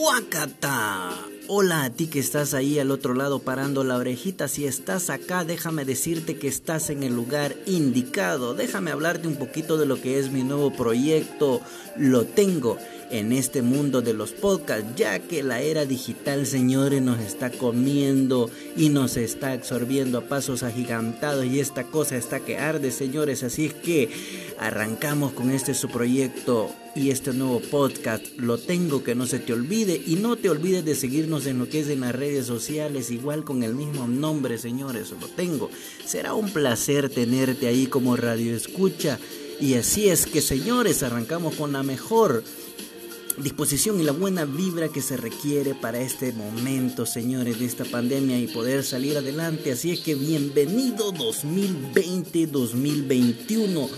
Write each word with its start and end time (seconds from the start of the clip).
Guacata. 0.00 1.10
Hola 1.46 1.84
a 1.84 1.90
ti 1.90 2.06
que 2.06 2.20
estás 2.20 2.54
ahí 2.54 2.78
al 2.78 2.90
otro 2.90 3.12
lado 3.12 3.40
parando 3.40 3.84
la 3.84 3.98
orejita. 3.98 4.48
Si 4.48 4.64
estás 4.64 5.10
acá, 5.10 5.44
déjame 5.44 5.84
decirte 5.84 6.38
que 6.38 6.48
estás 6.48 6.88
en 6.88 7.02
el 7.02 7.14
lugar 7.14 7.54
indicado. 7.66 8.54
Déjame 8.54 8.92
hablarte 8.92 9.28
un 9.28 9.36
poquito 9.36 9.76
de 9.76 9.84
lo 9.84 10.00
que 10.00 10.18
es 10.18 10.32
mi 10.32 10.42
nuevo 10.42 10.72
proyecto. 10.72 11.60
Lo 11.98 12.24
tengo 12.24 12.78
en 13.10 13.32
este 13.32 13.62
mundo 13.62 14.02
de 14.02 14.14
los 14.14 14.32
podcasts, 14.32 14.86
ya 14.96 15.18
que 15.18 15.42
la 15.42 15.60
era 15.60 15.84
digital, 15.84 16.46
señores, 16.46 17.02
nos 17.02 17.20
está 17.20 17.50
comiendo 17.50 18.50
y 18.76 18.88
nos 18.88 19.16
está 19.16 19.52
absorbiendo 19.52 20.18
a 20.18 20.28
pasos 20.28 20.62
agigantados 20.62 21.44
y 21.46 21.60
esta 21.60 21.84
cosa 21.84 22.16
está 22.16 22.40
que 22.40 22.58
arde, 22.58 22.90
señores. 22.90 23.42
Así 23.42 23.66
es 23.66 23.74
que 23.74 24.10
arrancamos 24.58 25.32
con 25.32 25.50
este 25.50 25.74
su 25.74 25.88
proyecto 25.88 26.70
y 26.94 27.10
este 27.10 27.32
nuevo 27.32 27.60
podcast. 27.60 28.24
Lo 28.36 28.58
tengo 28.58 29.02
que 29.02 29.14
no 29.14 29.26
se 29.26 29.38
te 29.38 29.52
olvide 29.52 30.00
y 30.06 30.16
no 30.16 30.36
te 30.36 30.50
olvides 30.50 30.84
de 30.84 30.94
seguirnos 30.94 31.46
en 31.46 31.58
lo 31.58 31.68
que 31.68 31.80
es 31.80 31.88
en 31.88 32.00
las 32.00 32.14
redes 32.14 32.46
sociales, 32.46 33.10
igual 33.10 33.44
con 33.44 33.62
el 33.62 33.74
mismo 33.74 34.06
nombre, 34.06 34.58
señores. 34.58 35.10
Lo 35.20 35.26
tengo. 35.28 35.70
Será 36.04 36.34
un 36.34 36.52
placer 36.52 37.08
tenerte 37.10 37.66
ahí 37.66 37.86
como 37.86 38.16
radio 38.16 38.54
escucha. 38.54 39.18
Y 39.60 39.74
así 39.74 40.08
es 40.08 40.24
que, 40.24 40.40
señores, 40.40 41.02
arrancamos 41.02 41.54
con 41.54 41.72
la 41.72 41.82
mejor 41.82 42.42
disposición 43.38 44.00
y 44.00 44.04
la 44.04 44.12
buena 44.12 44.44
vibra 44.44 44.88
que 44.88 45.02
se 45.02 45.16
requiere 45.16 45.74
para 45.74 46.00
este 46.00 46.32
momento, 46.32 47.06
señores, 47.06 47.58
de 47.58 47.66
esta 47.66 47.84
pandemia 47.84 48.38
y 48.38 48.46
poder 48.46 48.84
salir 48.84 49.16
adelante. 49.16 49.72
Así 49.72 49.90
es 49.90 49.98
que 50.00 50.14
bienvenido 50.14 51.12
2020-2021. 51.12 53.88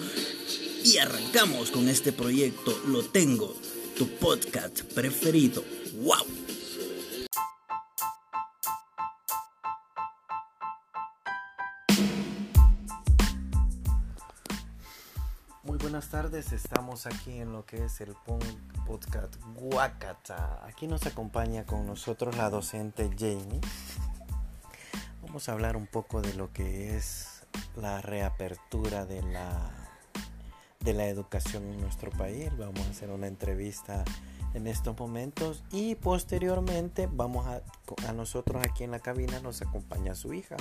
Y 0.84 0.96
arrancamos 0.98 1.70
con 1.70 1.88
este 1.88 2.12
proyecto. 2.12 2.77
Lo 2.86 3.05
tengo, 3.05 3.55
tu 3.96 4.08
podcast 4.08 4.83
preferido. 4.94 5.62
¡Wow! 6.02 6.27
Buenas 16.03 16.11
tardes, 16.11 16.53
estamos 16.53 17.06
aquí 17.06 17.39
en 17.39 17.53
lo 17.53 17.64
que 17.64 17.84
es 17.84 18.00
el 18.00 18.17
podcast 18.86 19.36
Guacata. 19.55 20.67
Aquí 20.67 20.89
nos 20.89 21.06
acompaña 21.06 21.64
con 21.64 21.86
nosotros 21.86 22.36
la 22.36 22.50
docente 22.50 23.08
Jamie. 23.17 23.61
Vamos 25.23 25.48
a 25.48 25.53
hablar 25.53 25.77
un 25.77 25.86
poco 25.86 26.20
de 26.20 26.34
lo 26.34 26.53
que 26.53 26.97
es 26.97 27.45
la 27.77 28.03
reapertura 28.03 29.06
de 29.06 29.23
la, 29.23 29.70
de 30.80 30.92
la 30.92 31.06
educación 31.06 31.62
en 31.70 31.80
nuestro 31.80 32.11
país. 32.11 32.50
Vamos 32.58 32.84
a 32.84 32.91
hacer 32.91 33.11
una 33.11 33.28
entrevista 33.28 34.05
en 34.55 34.67
estos 34.67 34.98
momentos 34.98 35.62
y 35.70 35.95
posteriormente 35.95 37.08
vamos 37.11 37.47
a, 37.47 37.62
a 38.08 38.12
nosotros 38.12 38.61
aquí 38.64 38.83
en 38.83 38.91
la 38.91 38.98
cabina 38.98 39.39
nos 39.39 39.62
acompaña 39.62 40.17
su 40.17 40.34
hija, 40.34 40.56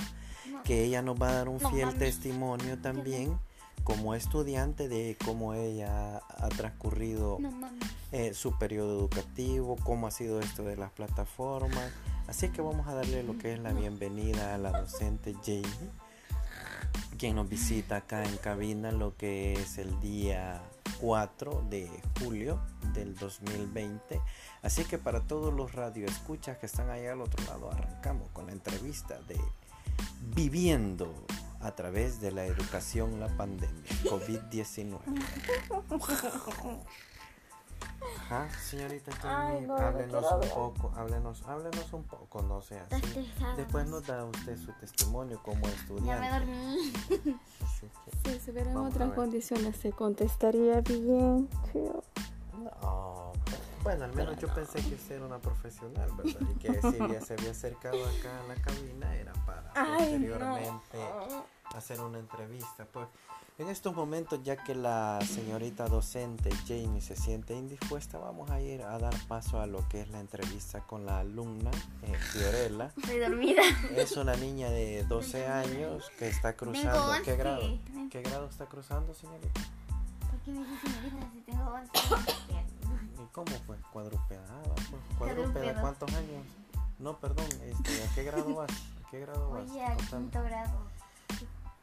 que 0.62 0.84
ella 0.84 1.02
nos 1.02 1.20
va 1.20 1.30
a 1.30 1.34
dar 1.34 1.48
un 1.48 1.58
fiel 1.58 1.98
testimonio 1.98 2.78
también 2.78 3.40
como 3.84 4.14
estudiante 4.14 4.88
de 4.88 5.16
cómo 5.24 5.54
ella 5.54 6.18
ha 6.18 6.48
transcurrido 6.48 7.38
eh, 8.12 8.34
su 8.34 8.56
periodo 8.58 8.98
educativo, 8.98 9.76
cómo 9.82 10.06
ha 10.06 10.10
sido 10.10 10.40
esto 10.40 10.62
de 10.62 10.76
las 10.76 10.92
plataformas. 10.92 11.90
Así 12.28 12.48
que 12.50 12.62
vamos 12.62 12.86
a 12.86 12.94
darle 12.94 13.22
lo 13.22 13.36
que 13.38 13.52
es 13.52 13.58
la 13.58 13.72
bienvenida 13.72 14.54
a 14.54 14.58
la 14.58 14.70
docente 14.70 15.34
Jamie, 15.44 15.90
quien 17.18 17.34
nos 17.34 17.48
visita 17.48 17.96
acá 17.96 18.24
en 18.24 18.36
cabina 18.36 18.92
lo 18.92 19.16
que 19.16 19.54
es 19.54 19.78
el 19.78 19.98
día 20.00 20.62
4 21.00 21.66
de 21.68 21.90
julio 22.20 22.60
del 22.94 23.16
2020. 23.16 24.20
Así 24.62 24.84
que 24.84 24.98
para 24.98 25.20
todos 25.20 25.52
los 25.52 25.72
radioescuchas 25.72 26.58
que 26.58 26.66
están 26.66 26.90
ahí 26.90 27.06
al 27.06 27.20
otro 27.20 27.44
lado, 27.46 27.70
arrancamos 27.72 28.30
con 28.30 28.46
la 28.46 28.52
entrevista 28.52 29.20
de 29.22 29.36
Viviendo 30.34 31.12
a 31.62 31.74
través 31.74 32.20
de 32.20 32.32
la 32.32 32.44
educación 32.44 33.20
la 33.20 33.28
pandemia 33.28 33.82
COVID-19. 34.04 34.98
Ajá, 38.18 38.48
señorita 38.60 39.12
Ay, 39.22 39.60
no, 39.62 39.76
no 39.76 39.76
háblenos 39.76 40.24
un 40.32 40.48
poco, 40.48 40.92
háblenos, 40.96 41.42
háblenos 41.46 41.92
un 41.92 42.02
poco, 42.04 42.42
no 42.42 42.60
sea 42.60 42.86
así. 42.90 43.30
Después 43.56 43.86
nos 43.86 44.06
da 44.06 44.24
usted 44.24 44.58
su 44.58 44.72
testimonio 44.72 45.40
como 45.42 45.62
Ya 45.62 45.70
estudiante. 45.72 46.20
me 46.20 46.30
dormí. 46.30 46.92
Si 47.80 48.50
a 48.74 48.80
otras 48.80 49.12
condiciones, 49.12 49.76
se 49.76 49.92
contestaría 49.92 50.80
bien. 50.80 51.48
sí. 51.72 51.78
no, 52.82 53.32
bueno, 53.82 54.04
al 54.04 54.14
menos 54.14 54.36
yo 54.38 54.48
pensé 54.48 54.80
que 54.80 54.94
usted 54.94 55.16
era 55.16 55.26
una 55.26 55.38
profesional, 55.38 56.10
¿verdad? 56.16 56.40
Y 56.50 56.58
que 56.58 56.72
si 56.82 56.98
ya 56.98 57.20
se 57.20 57.34
había 57.34 57.50
acercado 57.50 58.04
acá 58.04 58.40
a 58.40 58.48
la 58.48 58.54
cabina 58.56 59.14
era 59.16 59.32
para 59.46 59.72
Ay, 59.74 60.12
posteriormente 60.12 60.98
hacer 61.74 62.00
una 62.00 62.18
entrevista. 62.18 62.86
Pues 62.92 63.08
en 63.58 63.68
estos 63.68 63.94
momentos, 63.94 64.42
ya 64.42 64.56
que 64.56 64.74
la 64.74 65.20
señorita 65.20 65.86
docente 65.86 66.50
Jamie 66.66 67.00
se 67.00 67.16
siente 67.16 67.54
indispuesta, 67.54 68.18
vamos 68.18 68.50
a 68.50 68.60
ir 68.60 68.82
a 68.82 68.98
dar 68.98 69.14
paso 69.28 69.60
a 69.60 69.66
lo 69.66 69.86
que 69.88 70.00
es 70.00 70.10
la 70.10 70.20
entrevista 70.20 70.80
con 70.80 71.04
la 71.04 71.20
alumna 71.20 71.70
eh, 72.02 72.16
Fiorella. 72.32 72.86
Estoy 72.96 73.18
dormida. 73.18 73.62
Es 73.94 74.16
una 74.16 74.34
niña 74.36 74.70
de 74.70 75.04
12 75.04 75.46
años 75.46 76.10
que 76.18 76.28
está 76.28 76.56
cruzando. 76.56 77.10
once. 77.10 77.22
¿Qué 77.22 77.36
grado? 77.36 77.78
¿Qué 78.10 78.22
grado 78.22 78.46
está 78.48 78.66
cruzando, 78.66 79.14
señorita? 79.14 79.60
¿Por 80.30 80.40
qué 80.40 80.50
me 80.52 80.66
dices 80.66 80.80
señorita 80.80 81.30
si 81.32 81.40
tengo 81.42 81.64
11? 81.70 81.90
¿Y 82.48 82.54
cómo 83.32 83.50
fue? 83.66 83.76
Cuadrupeada. 83.92 84.62
Pues, 84.62 84.86
¿Cuadrupeada 85.18 85.18
Cuadrupeada. 85.18 85.80
cuántos 85.80 86.12
años? 86.14 86.46
No, 86.98 87.18
perdón, 87.18 87.46
este, 87.64 88.04
¿a 88.04 88.14
qué 88.14 88.24
grado 88.24 88.54
vas? 88.56 88.70
¿A 88.70 89.10
qué 89.10 89.20
grado 89.20 89.50
vas? 89.50 89.70
Oye, 89.70 89.84
a 89.84 89.96
quinto 89.96 90.42
grado. 90.42 90.78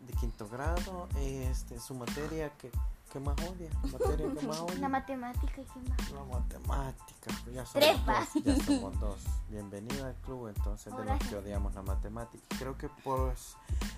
De 0.05 0.13
quinto 0.13 0.47
grado, 0.49 1.07
este, 1.17 1.79
su 1.79 1.93
materia 1.93 2.49
que, 2.57 2.71
que 3.11 3.19
más 3.19 3.35
odia, 3.41 3.69
materia 3.91 4.33
que 4.33 4.47
más 4.47 4.57
La 4.57 4.63
odia. 4.63 4.89
matemática 4.89 5.61
y 5.61 5.65
qué 5.65 5.89
más. 5.89 6.11
La 6.11 6.23
matemática, 6.23 7.31
pues 7.43 7.55
ya 7.55 7.65
somos 7.65 7.73
Tres, 7.73 8.05
dos, 8.05 8.43
ya 8.43 8.65
somos 8.65 8.99
dos. 8.99 9.17
Bienvenida 9.49 10.07
al 10.07 10.15
club 10.15 10.47
entonces 10.47 10.95
de 10.95 11.03
los 11.05 11.19
que 11.27 11.35
odiamos 11.35 11.75
la 11.75 11.81
matemática. 11.81 12.43
Creo 12.57 12.77
que 12.77 12.87
por 13.03 13.33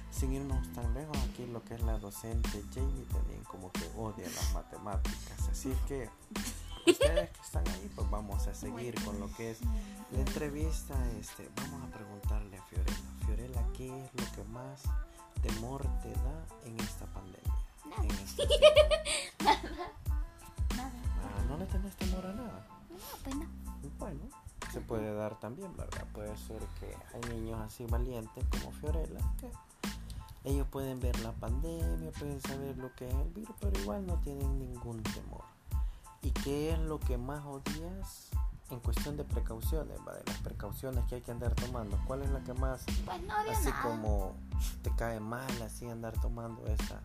sin 0.10 0.34
irnos 0.34 0.68
tan 0.74 0.94
lejos 0.94 1.16
aquí 1.30 1.46
lo 1.48 1.64
que 1.64 1.76
es 1.76 1.82
la 1.84 1.98
docente 2.00 2.62
Jamie 2.74 3.06
también 3.12 3.44
como 3.44 3.72
que 3.72 3.90
odia 3.96 4.26
las 4.28 4.54
matemáticas. 4.54 5.50
Así 5.50 5.74
que 5.88 6.10
ustedes 6.88 7.30
que 7.32 7.42
están 7.42 7.68
ahí 7.68 7.92
pues 7.96 8.10
vamos 8.10 8.48
a 8.48 8.54
seguir 8.54 8.96
con 9.04 9.20
lo 9.20 9.32
que 9.36 9.52
es 9.52 9.60
la 10.12 10.20
entrevista. 10.20 10.94
Este, 11.20 11.50
vamos 11.56 11.84
a 11.84 11.94
preguntarle 11.94 12.58
a 12.58 12.64
Fiorella. 12.64 12.98
Fiorella, 13.26 13.68
¿qué 13.74 13.88
es 13.88 14.14
lo 14.14 14.32
que 14.36 14.44
más 14.50 14.84
temor 15.42 15.82
te 16.02 16.12
da 16.12 16.46
en 16.66 16.80
esta 16.80 17.06
pandemia? 17.08 17.56
En 17.98 18.12
esta- 18.12 18.44
Nada. 20.76 20.92
Ah, 21.24 21.44
¿No 21.50 21.58
le 21.58 21.66
tenés 21.66 21.96
temor 21.96 22.26
a 22.26 22.34
nada? 22.34 22.68
No, 22.90 22.98
pues 23.24 23.36
no. 23.36 23.46
Bueno, 24.00 24.20
se 24.72 24.80
puede 24.82 25.14
dar 25.14 25.40
también, 25.40 25.76
¿verdad? 25.76 26.06
Puede 26.14 26.36
ser 26.38 26.62
que 26.80 26.96
hay 27.14 27.34
niños 27.36 27.60
así 27.62 27.86
valientes 27.86 28.46
como 28.50 28.72
Fiorella, 28.72 29.20
que 29.40 29.52
ellos 30.44 30.68
pueden 30.72 31.00
ver 31.00 31.20
la 31.20 31.32
pandemia, 31.34 32.12
pueden 32.12 32.42
saber 32.42 32.78
lo 32.78 32.94
que 32.96 33.08
es 33.08 33.14
el 33.14 33.30
virus, 33.30 33.56
pero 33.60 33.80
igual 33.80 34.06
no 34.08 34.16
tienen 34.22 34.58
ningún 34.60 35.02
temor. 35.04 35.44
¿Y 36.22 36.32
qué 36.32 36.72
es 36.74 36.80
lo 36.80 37.00
que 37.00 37.18
más 37.18 37.44
odias 37.46 38.30
en 38.70 38.80
cuestión 38.80 39.18
de 39.18 39.24
precauciones, 39.24 39.98
¿va? 40.08 40.14
de 40.14 40.24
las 40.26 40.38
precauciones 40.38 41.04
que 41.06 41.16
hay 41.16 41.22
que 41.22 41.32
andar 41.32 41.54
tomando? 41.56 42.00
¿Cuál 42.06 42.22
es 42.22 42.30
la 42.30 42.40
que 42.42 42.54
más, 42.54 42.84
Pues 43.06 43.22
no 43.24 43.34
así 43.36 43.70
nada. 43.70 43.82
como 43.82 44.36
te 44.84 44.92
cae 44.96 45.20
mal, 45.20 45.62
así 45.64 45.90
andar 45.90 46.14
tomando 46.22 46.66
esa? 46.68 47.02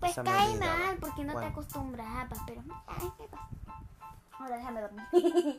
Pues 0.00 0.12
esa 0.12 0.24
cae 0.24 0.48
medida, 0.48 0.66
mal 0.66 0.94
va? 0.96 1.00
porque 1.00 1.24
no 1.24 1.38
te 1.38 1.44
acostumbrabas, 1.46 2.38
pero. 2.46 2.62
Ay. 2.86 3.12
Ahora 4.38 4.56
déjame 4.56 4.80
dormir. 4.80 5.06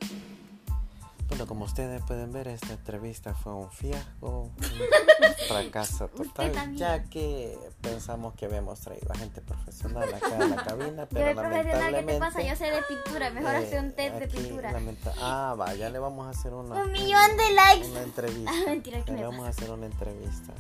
Bueno, 1.32 1.48
como 1.48 1.64
ustedes 1.64 2.02
pueden 2.04 2.34
ver, 2.34 2.50
esta 2.50 2.74
entrevista 2.74 3.34
fue 3.34 3.54
un 3.54 3.72
fiasco, 3.72 4.42
un 4.42 4.56
fracaso 5.48 6.10
total, 6.10 6.76
ya 6.76 7.06
que 7.06 7.58
pensamos 7.80 8.34
que 8.36 8.46
habíamos 8.48 8.82
traído 8.82 9.10
a 9.14 9.16
gente 9.18 9.40
profesional 9.42 10.14
acá 10.14 10.36
a 10.36 10.46
la 10.46 10.56
cabina, 10.66 11.04
Yo 11.04 11.08
pero 11.10 11.26
de 11.28 11.36
profesional, 11.36 11.96
¿qué 11.96 12.04
te 12.04 12.20
pasa? 12.20 12.42
Yo 12.42 12.56
sé 12.58 12.66
de 12.66 12.82
pintura, 12.84 13.30
mejor 13.30 13.54
eh, 13.56 13.58
hacer 13.66 13.80
un 13.80 13.94
test 13.94 14.16
de 14.18 14.26
aquí 14.26 14.38
pintura. 14.38 14.72
lamenta- 14.74 15.14
Ah, 15.22 15.56
va, 15.58 15.74
ya 15.74 15.90
le 15.90 16.00
vamos 16.00 16.28
a 16.28 16.32
hacer 16.32 16.54
una... 16.54 16.84
Un 16.84 16.92
millón 16.92 17.38
de 17.38 17.52
likes. 17.56 17.88
Una 17.92 18.02
entrevista. 18.04 18.52
Ah, 18.54 18.64
mentira, 18.68 18.98
¿qué 19.00 19.06
Ya 19.08 19.14
me 19.14 19.20
le 19.20 19.26
vamos 19.28 19.46
a 19.46 19.48
pasa? 19.52 19.62
hacer 19.62 19.72
una 19.74 19.86
entrevista. 19.86 20.54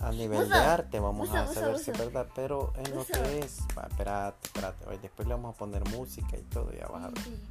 A 0.00 0.10
nivel 0.10 0.40
Uso, 0.42 0.48
de 0.48 0.54
arte 0.58 1.00
vamos 1.00 1.28
uso, 1.28 1.36
a 1.38 1.44
uso, 1.44 1.54
saber 1.54 1.78
si 1.80 1.90
es 1.90 1.98
verdad, 1.98 2.26
pero 2.34 2.72
en 2.78 2.94
lo 2.94 3.04
que 3.04 3.40
es... 3.40 3.58
Va, 3.76 3.86
espérate, 3.90 4.38
espérate, 4.46 4.98
después 5.02 5.28
le 5.28 5.34
vamos 5.34 5.54
a 5.54 5.58
poner 5.58 5.84
música 5.90 6.34
y 6.38 6.42
todo, 6.44 6.72
ya 6.72 6.86
vas 6.86 7.04
a 7.04 7.08
ver. 7.08 7.18
Sí. 7.22 7.42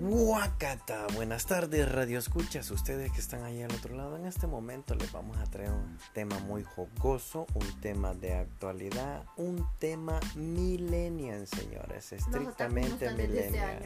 Guacata, 0.00 1.06
buenas 1.14 1.44
tardes 1.44 1.86
Radio 1.92 2.18
Escuchas, 2.18 2.70
ustedes 2.70 3.12
que 3.12 3.20
están 3.20 3.42
ahí 3.42 3.60
al 3.60 3.70
otro 3.70 3.94
lado. 3.94 4.16
En 4.16 4.24
este 4.24 4.46
momento 4.46 4.94
les 4.94 5.12
vamos 5.12 5.36
a 5.36 5.44
traer 5.44 5.72
un 5.72 5.98
tema 6.14 6.38
muy 6.38 6.62
jocoso, 6.62 7.46
un 7.52 7.80
tema 7.82 8.14
de 8.14 8.32
actualidad, 8.32 9.26
un 9.36 9.66
tema 9.78 10.18
millennial, 10.36 11.46
señores, 11.46 12.14
estrictamente 12.14 13.04
este 13.04 13.28
millennial. 13.28 13.82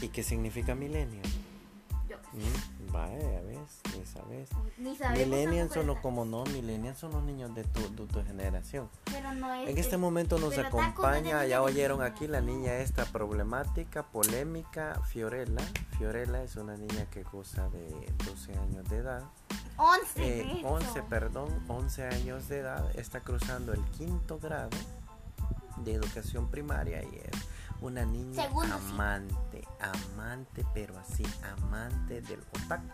¿Y 0.00 0.08
qué 0.08 0.24
significa 0.24 0.74
millennial? 0.74 1.22
yo. 2.10 2.16
Mm, 2.32 2.79
Vaya, 2.92 3.40
ves, 3.42 3.80
ni 3.96 4.04
sabes. 4.06 4.48
Ni 4.78 4.96
sabemos 4.96 5.26
Millennials 5.28 5.72
son 5.72 5.86
los 5.86 5.98
como 5.98 6.24
no, 6.24 6.44
millennials 6.44 6.98
son 6.98 7.12
los 7.12 7.22
niños 7.22 7.54
de 7.54 7.64
tu, 7.64 7.80
de 7.94 8.06
tu 8.06 8.24
generación. 8.24 8.88
Pero 9.04 9.32
no 9.34 9.52
es... 9.54 9.68
En 9.68 9.78
este 9.78 9.96
momento 9.96 10.38
nos 10.38 10.58
acompaña, 10.58 11.44
ya 11.46 11.62
oyeron 11.62 12.02
aquí 12.02 12.26
la 12.26 12.40
niña 12.40 12.74
esta 12.78 13.04
problemática, 13.04 14.02
polémica, 14.04 15.00
Fiorella. 15.06 15.62
Fiorella 15.98 16.42
es 16.42 16.56
una 16.56 16.76
niña 16.76 17.06
que 17.10 17.22
goza 17.22 17.68
de 17.68 17.88
12 18.26 18.56
años 18.58 18.88
de 18.88 18.96
edad. 18.96 19.22
11, 19.76 20.02
Eh, 20.16 20.44
de 20.44 20.52
hecho. 20.52 20.66
11, 20.68 21.02
perdón, 21.04 21.64
11 21.68 22.04
años 22.04 22.48
de 22.48 22.58
edad. 22.58 22.90
Está 22.98 23.20
cruzando 23.20 23.72
el 23.72 23.82
quinto 23.90 24.38
grado 24.38 24.70
de 25.84 25.94
educación 25.94 26.48
primaria 26.50 27.02
y 27.02 27.16
es 27.16 27.30
una 27.80 28.04
niña 28.04 28.42
Segundo, 28.44 28.78
sí. 28.78 28.84
amante, 28.92 29.68
amante, 29.80 30.64
pero 30.74 30.98
así, 30.98 31.24
amante 31.58 32.20
del 32.22 32.40
otaku. 32.64 32.84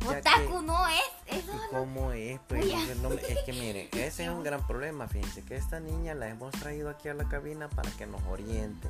Ya 0.00 0.18
Otaku 0.18 0.58
que- 0.60 0.66
no 0.66 0.86
es... 0.88 1.02
Eso 1.26 1.52
¿Y 1.54 1.74
cómo 1.74 2.12
es? 2.12 2.38
Pues 2.48 2.64
Uy, 2.66 2.72
es 2.72 2.86
que 2.88 2.94
no 2.96 3.12
es 3.12 3.38
que 3.44 3.52
miren, 3.52 3.88
ese 3.92 4.24
es 4.24 4.30
un 4.30 4.42
gran 4.44 4.64
problema, 4.66 5.08
fíjense, 5.08 5.42
que 5.42 5.56
esta 5.56 5.80
niña 5.80 6.14
la 6.14 6.28
hemos 6.28 6.52
traído 6.52 6.90
aquí 6.90 7.08
a 7.08 7.14
la 7.14 7.26
cabina 7.28 7.68
para 7.68 7.90
que 7.92 8.06
nos 8.06 8.22
oriente, 8.24 8.88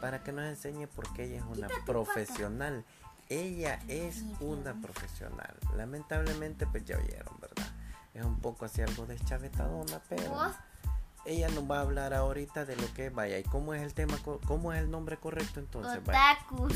para 0.00 0.22
que 0.24 0.32
nos 0.32 0.46
enseñe 0.46 0.86
porque 0.88 1.24
ella 1.24 1.36
es 1.38 1.44
una 1.44 1.68
profesional. 1.84 2.84
Ella 3.28 3.80
es 3.88 4.22
una 4.40 4.80
profesional. 4.80 5.54
Lamentablemente, 5.76 6.66
pues 6.66 6.84
ya 6.84 6.96
oyeron, 6.96 7.38
¿verdad? 7.40 7.68
Es 8.14 8.24
un 8.24 8.38
poco 8.40 8.64
así 8.64 8.80
algo 8.82 9.04
deschavetadona, 9.04 10.00
pero 10.08 10.30
ella 11.26 11.48
nos 11.48 11.70
va 11.70 11.78
a 11.78 11.80
hablar 11.82 12.14
ahorita 12.14 12.64
de 12.64 12.76
lo 12.76 12.92
que 12.94 13.06
es, 13.06 13.14
vaya, 13.14 13.38
y 13.38 13.42
cómo 13.42 13.74
es 13.74 13.82
el 13.82 13.94
tema, 13.94 14.18
cómo 14.46 14.72
es 14.72 14.80
el 14.80 14.90
nombre 14.90 15.16
correcto 15.16 15.60
entonces, 15.60 15.98
otakus. 15.98 16.72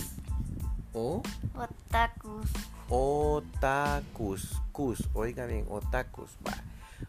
O 0.93 1.23
Otakus. 1.55 2.51
Otakus, 2.89 4.61
cus, 4.73 5.09
oiga 5.15 5.47
bien, 5.47 5.67
otakus, 5.71 6.31
va. 6.47 6.53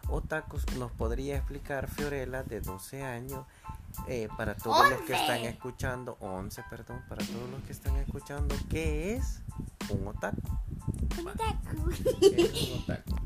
Otakus 0.08 0.66
nos 0.78 0.92
podría 0.92 1.38
explicar 1.38 1.90
Fiorella 1.90 2.44
de 2.44 2.62
12 2.62 3.04
años 3.04 3.46
eh, 4.08 4.28
para 4.38 4.56
todos 4.56 4.90
los 4.90 5.02
que 5.02 5.14
están 5.14 5.38
11. 5.38 5.50
escuchando, 5.50 6.18
11, 6.20 6.64
perdón, 6.70 7.02
para 7.08 7.26
todos 7.26 7.50
los 7.50 7.62
que 7.64 7.72
están 7.72 7.96
escuchando, 7.98 8.56
¿qué 8.70 9.16
es 9.16 9.42
un 9.90 10.08
otaku? 10.08 10.42
Otaku. 11.26 11.90
¿Qué 12.20 12.42
es 12.42 12.70
un 12.70 12.82
otaku? 12.82 13.16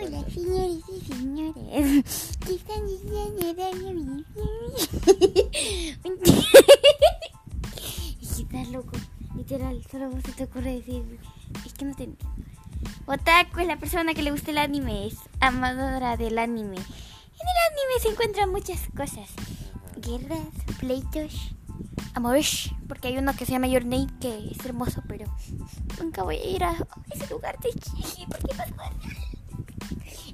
Hola, 0.00 0.24
señores 0.30 0.84
y 0.88 1.00
señores. 1.12 2.38
¿Qué 2.46 2.54
están 2.54 2.86
diciendo 2.86 3.46
Es 8.20 8.36
que 8.36 8.42
estás 8.42 8.68
loco. 8.68 8.92
Literal, 9.36 9.84
solo 9.90 10.10
vos 10.10 10.22
se 10.24 10.32
te 10.32 10.44
ocurre 10.44 10.74
decir. 10.76 11.18
Es 11.66 11.74
que 11.74 11.84
no 11.84 11.94
te 11.94 12.04
entiendo. 12.04 12.40
Otaku 13.06 13.60
es 13.60 13.66
la 13.66 13.76
persona 13.76 14.14
que 14.14 14.22
le 14.22 14.30
gusta 14.30 14.50
el 14.50 14.58
anime, 14.58 15.06
es 15.06 15.16
amadora 15.40 16.16
del 16.16 16.38
anime. 16.38 16.76
En 16.76 17.46
el 17.48 17.58
anime 17.70 18.00
se 18.00 18.08
encuentran 18.08 18.50
muchas 18.50 18.80
cosas: 18.96 19.28
guerras, 20.18 20.40
pleitos, 20.78 21.52
amores. 22.14 22.70
Porque 22.88 23.08
hay 23.08 23.18
uno 23.18 23.34
que 23.36 23.46
se 23.46 23.52
llama 23.52 23.68
Your 23.68 23.84
Name 23.84 24.08
que 24.20 24.50
es 24.50 24.64
hermoso, 24.64 25.02
pero 25.08 25.26
nunca 26.02 26.22
voy 26.22 26.36
a 26.36 26.44
ir 26.44 26.64
a 26.64 26.74
ese 27.10 27.26
lugar 27.28 27.58
de 27.60 27.70
Chile. 27.70 28.26
¿Por 28.28 28.38
qué 28.38 28.54
pasa? 28.56 28.74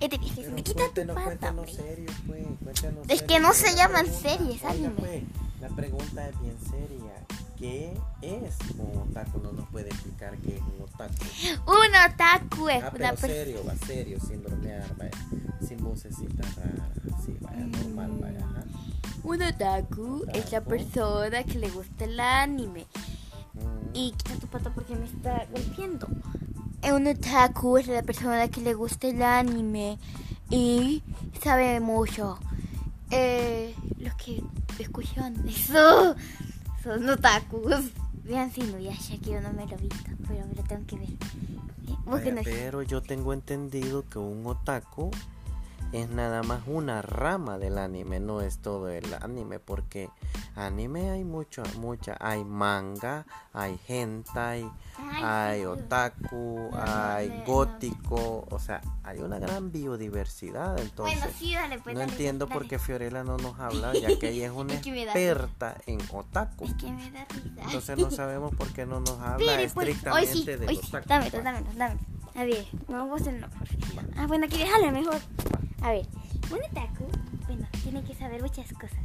Este 0.01 0.19
viaje 0.19 0.35
se 0.35 0.43
Pero 0.43 0.55
me 0.55 0.63
quita 0.63 0.83
serios, 1.75 2.15
pues, 2.27 2.45
cuéntenos 2.63 3.09
Es 3.09 3.23
que 3.23 3.39
no 3.41 3.49
pues, 3.49 3.59
se 3.59 3.67
la 3.73 3.77
llaman 3.77 4.05
pregunta- 4.05 4.29
series, 4.31 4.63
oiga, 4.63 4.71
anime. 4.71 4.91
pues, 4.99 5.23
la 5.61 5.69
pregunta 5.69 6.29
es 6.29 6.41
bien 6.41 6.57
seria. 6.71 7.27
¿Qué 7.59 7.93
es 8.21 8.55
un 8.79 8.99
otaku? 8.99 9.39
No 9.41 9.53
nos 9.53 9.67
puede 9.69 9.89
explicar 9.89 10.37
qué 10.39 10.57
es 10.57 10.61
un 10.63 10.83
otaku. 10.83 11.15
Un 11.67 12.13
otaku 12.13 12.69
es 12.69 12.83
Ah, 12.83 12.89
una 12.89 12.91
pero 12.93 13.09
persona. 13.11 13.33
serio, 13.33 13.65
va 13.67 13.75
serio, 13.87 14.19
sin 14.21 14.43
bromear, 14.43 14.97
vaya. 14.97 15.11
Sin 15.67 15.79
vocecita 15.83 16.43
rara, 16.57 16.91
así, 17.19 17.35
vaya, 17.41 17.65
normal, 17.67 18.19
vaya. 18.21 18.39
ajá. 18.45 18.65
Un 19.23 19.43
otaku 19.43 20.25
es 20.35 20.53
la 20.53 20.61
persona 20.61 21.43
que 21.45 21.59
le 21.59 21.71
gusta 21.71 22.05
el 22.05 22.21
anime. 22.21 22.87
Mm, 23.55 23.95
Y 23.95 24.11
quita 24.13 24.35
tu 24.39 24.47
pata 24.49 24.71
porque 24.75 24.95
me 24.95 25.07
está 25.07 25.47
golpeando. 25.51 26.09
Eh, 26.83 26.93
Un 26.93 27.07
otaku 27.07 27.79
es 27.79 27.87
la 27.89 28.03
persona 28.03 28.49
que 28.49 28.61
le 28.61 28.75
gusta 28.75 29.09
el 29.09 29.23
anime 29.23 29.99
y 30.51 31.03
sabe 31.43 31.81
mucho. 31.81 32.39
Eh, 33.11 33.75
los 33.99 34.15
que 34.17 34.43
escuchan 34.79 35.43
eso 35.49 36.15
son 36.87 37.09
otakus. 37.09 37.91
Vean 38.25 38.51
si 38.53 38.63
no, 38.63 38.79
ya, 38.79 38.93
yo 39.23 39.41
no 39.41 39.53
me 39.53 39.67
lo 39.67 39.75
he 39.75 39.77
visto, 39.77 40.11
pero 40.27 40.47
me 40.47 40.55
lo 40.55 40.63
tengo 40.63 40.87
que 40.87 40.97
ver. 40.97 41.09
Vaya, 42.07 42.35
pero 42.45 42.83
yo 42.83 43.03
tengo 43.03 43.33
entendido 43.33 44.05
que 44.09 44.19
un 44.19 44.47
otaku 44.47 45.11
es 45.93 46.09
nada 46.11 46.43
más 46.43 46.63
una 46.67 47.03
rama 47.03 47.59
del 47.59 47.79
anime, 47.79 48.21
no 48.21 48.41
es 48.41 48.59
todo 48.59 48.89
el 48.89 49.07
anime, 49.21 49.59
porque 49.59 50.11
anime 50.55 51.11
hay 51.11 51.25
mucho, 51.25 51.63
mucha, 51.79 52.17
hay 52.21 52.45
manga, 52.45 53.27
hay 53.53 53.79
hentai, 53.89 54.71
Ay, 54.99 55.23
hay 55.25 55.65
otaku, 55.65 56.71
hay 56.75 57.43
gótico, 57.47 58.47
o 58.51 58.59
sea, 58.59 58.81
hay 59.05 59.21
una 59.21 59.39
gran 59.39 59.71
biodiversidad, 59.71 60.79
entonces 60.79 61.19
Bueno, 61.19 61.35
sí, 61.39 61.55
dale, 61.55 61.79
pues. 61.79 61.95
no 61.95 62.01
dale, 62.01 62.13
entiendo 62.13 62.47
dale. 62.47 62.59
por 62.59 62.69
qué 62.69 62.79
Fiorella 62.79 63.25
no 63.25 63.37
nos 63.37 63.59
habla, 63.59 63.93
ya 63.95 64.19
que 64.19 64.31
ella 64.31 64.47
es 64.47 64.53
una 64.55 64.75
Es 64.75 64.81
que 64.81 65.03
experta 65.03 65.77
en 65.87 66.01
otaku. 66.13 66.65
Es 66.65 66.75
que 66.75 66.91
me 66.91 67.11
da 67.11 67.25
risa. 67.27 67.63
Entonces 67.63 67.99
no 67.99 68.11
sabemos 68.11 68.55
por 68.55 68.69
qué 68.73 68.87
no 68.87 69.01
nos 69.01 69.19
habla 69.21 69.57
pues, 69.57 69.77
hoy 69.77 69.91
estrictamente 69.91 70.33
sí, 70.33 70.45
de 70.45 70.67
hoy 70.67 70.77
sí. 70.77 70.87
otaku. 70.89 71.09
Dámelo, 71.09 71.39
Va, 71.39 71.43
dámelo, 71.43 71.67
dámelo. 71.75 72.01
A 72.35 72.45
ver, 72.45 72.67
no, 72.89 73.07
vos 73.07 73.23
no. 73.23 73.47
Ah, 74.15 74.27
bueno, 74.27 74.45
aquí 74.45 74.59
déjalo 74.59 74.93
mejor. 74.93 75.19
A 75.83 75.91
ver, 75.91 76.07
un 76.51 76.59
otaku, 76.59 77.05
bueno, 77.47 77.67
tiene 77.83 78.03
que 78.03 78.15
saber 78.15 78.43
muchas 78.43 78.73
cosas. 78.73 78.99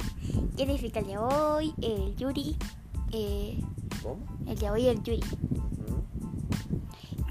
¿Qué 0.56 0.64
significa 0.64 1.00
el 1.00 1.06
yaoi, 1.06 1.74
el 1.82 2.16
yuri? 2.16 2.56
Eh, 3.12 3.60
¿Cómo? 4.02 4.24
el 4.46 4.58
yaoi 4.58 4.82
y 4.82 4.88
el 4.88 5.02
yuri. 5.02 5.20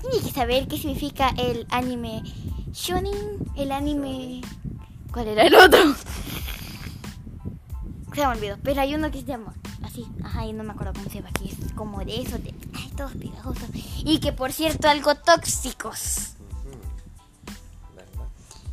Tiene 0.02 0.20
que 0.24 0.32
saber 0.32 0.68
qué 0.68 0.78
significa 0.78 1.30
el 1.38 1.68
anime 1.70 2.24
shonen, 2.72 3.38
el 3.56 3.72
anime... 3.72 4.42
¿Cuál 5.12 5.28
era 5.28 5.44
el 5.44 5.56
otro? 5.56 5.94
Se 8.14 8.22
me 8.22 8.28
olvidó, 8.28 8.58
pero 8.64 8.82
hay 8.82 8.96
uno 8.96 9.12
que 9.12 9.20
se 9.20 9.26
llama 9.26 9.54
así, 9.84 10.06
ajá, 10.24 10.46
y 10.46 10.54
no 10.54 10.64
me 10.64 10.72
acuerdo 10.72 10.94
cómo 10.94 11.10
se 11.10 11.16
llama, 11.16 11.32
que 11.32 11.50
es 11.50 11.74
como 11.74 12.04
de 12.04 12.22
eso, 12.22 12.38
de, 12.38 12.54
ay, 12.74 12.92
todos 12.96 13.14
pegajosos. 13.14 13.70
Y 13.74 14.20
que 14.20 14.32
por 14.32 14.52
cierto, 14.52 14.88
algo 14.88 15.16
tóxicos. 15.16 16.34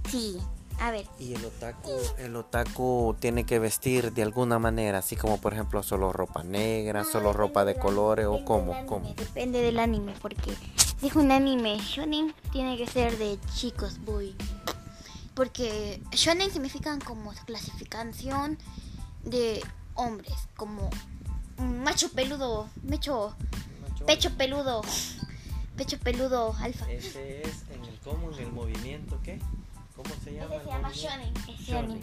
Sí, 0.09 0.39
a 0.81 0.91
ver, 0.93 1.07
Y 1.19 1.35
el 1.35 1.45
otaku, 1.45 1.91
el 2.19 2.37
otaku 2.37 3.17
tiene 3.19 3.45
que 3.45 3.59
vestir 3.59 4.13
de 4.13 4.23
alguna 4.23 4.59
manera, 4.59 4.99
así 4.99 5.17
como 5.17 5.41
por 5.41 5.53
ejemplo 5.53 5.83
solo 5.83 6.13
ropa 6.13 6.45
negra, 6.45 7.05
solo 7.05 7.33
ropa 7.33 7.65
de 7.65 7.77
colores 7.77 8.27
o 8.27 8.45
cómo, 8.45 8.87
cómo. 8.87 9.13
Depende 9.15 9.61
del 9.61 9.81
anime, 9.81 10.15
porque 10.23 10.55
si 11.01 11.09
es 11.09 11.17
un 11.17 11.33
anime 11.33 11.79
shonen, 11.79 12.33
tiene 12.53 12.77
que 12.77 12.87
ser 12.87 13.19
de 13.19 13.39
chicos, 13.55 13.99
boy. 14.05 14.37
Porque 15.35 16.01
shonen 16.13 16.51
significan 16.51 17.01
como 17.01 17.33
clasificación 17.45 18.59
de 19.25 19.61
hombres, 19.95 20.35
como 20.57 20.91
un 21.59 21.83
macho 21.83 22.11
peludo, 22.13 22.69
mecho, 22.85 23.35
pecho 24.07 24.31
peludo, 24.37 24.83
pecho 25.77 25.99
peludo 25.99 26.55
alfa. 26.61 26.91
Ese 26.91 27.43
es 27.43 27.65
en 27.73 27.85
el 27.85 27.99
cómo, 27.99 28.31
en 28.33 28.39
el 28.39 28.53
movimiento, 28.53 29.19
¿qué? 29.25 29.41
¿Cómo 29.99 30.15
se 30.23 30.33
llama? 30.33 30.55
Ese 30.55 30.65
se 30.65 30.71
llama 30.71 30.93
shonen, 30.93 31.35
ese 31.49 31.63
Shonen. 31.65 32.01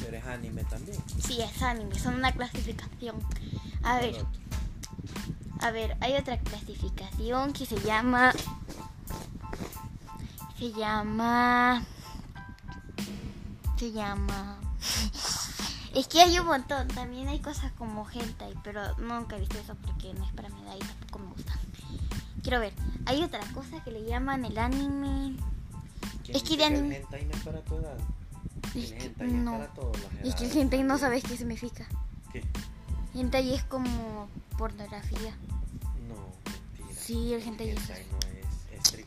Pero 0.00 0.16
es 0.16 0.24
anime 0.26 0.64
también. 0.64 0.96
Sí, 1.20 1.42
es 1.42 1.60
anime, 1.60 1.98
son 1.98 2.14
una 2.14 2.30
clasificación. 2.30 3.16
A 3.82 3.98
ver. 3.98 4.24
A 5.58 5.70
ver, 5.72 5.96
hay 6.00 6.14
otra 6.14 6.38
clasificación 6.38 7.52
que 7.52 7.66
se 7.66 7.80
llama. 7.80 8.32
Se 10.56 10.70
llama. 10.70 11.84
Se 13.76 13.90
llama. 13.92 14.58
Es 15.94 16.08
que 16.08 16.20
hay 16.20 16.38
un 16.38 16.46
montón. 16.46 16.86
También 16.88 17.26
hay 17.26 17.40
cosas 17.40 17.72
como 17.72 18.06
hentai, 18.08 18.52
pero 18.62 18.94
nunca 18.98 19.36
he 19.36 19.40
visto 19.40 19.58
eso 19.58 19.74
porque 19.76 20.12
no 20.12 20.26
es 20.26 20.32
para 20.32 20.50
mi 20.50 20.60
edad 20.60 20.76
y 20.76 20.80
tampoco 20.80 21.18
me 21.20 21.32
gusta. 21.32 21.54
Quiero 22.42 22.60
ver. 22.60 22.74
Hay 23.06 23.22
otra 23.22 23.40
cosa 23.54 23.82
que 23.82 23.90
le 23.92 24.04
llaman 24.04 24.44
el 24.44 24.58
anime. 24.58 25.36
¿Quién 26.26 26.36
Es 26.36 26.42
que 26.42 26.54
el 26.54 26.60
no 26.60 26.94
es 26.94 27.06
para? 27.40 27.58
Es 28.74 28.90
El 28.92 29.14
que 29.14 29.24
no. 29.26 29.54
es 29.62 29.68
para 29.68 30.22
es 30.24 30.34
que 30.34 30.44
el 30.44 30.58
hentai 30.58 30.82
no 30.82 30.98
sabes 30.98 31.22
qué 31.24 31.36
significa. 31.36 31.86
¿Qué? 32.32 32.42
Hentai 33.14 33.54
es 33.54 33.62
como 33.64 34.28
pornografía. 34.58 35.34
No, 36.08 36.14
mentira. 36.76 37.00
Sí, 37.00 37.32
el 37.32 37.42
hentai 37.42 37.70
es 37.70 37.78
Hentai 37.80 38.06
no 38.10 38.18
es, 38.18 38.86
es 38.86 38.92
tri- 38.94 39.04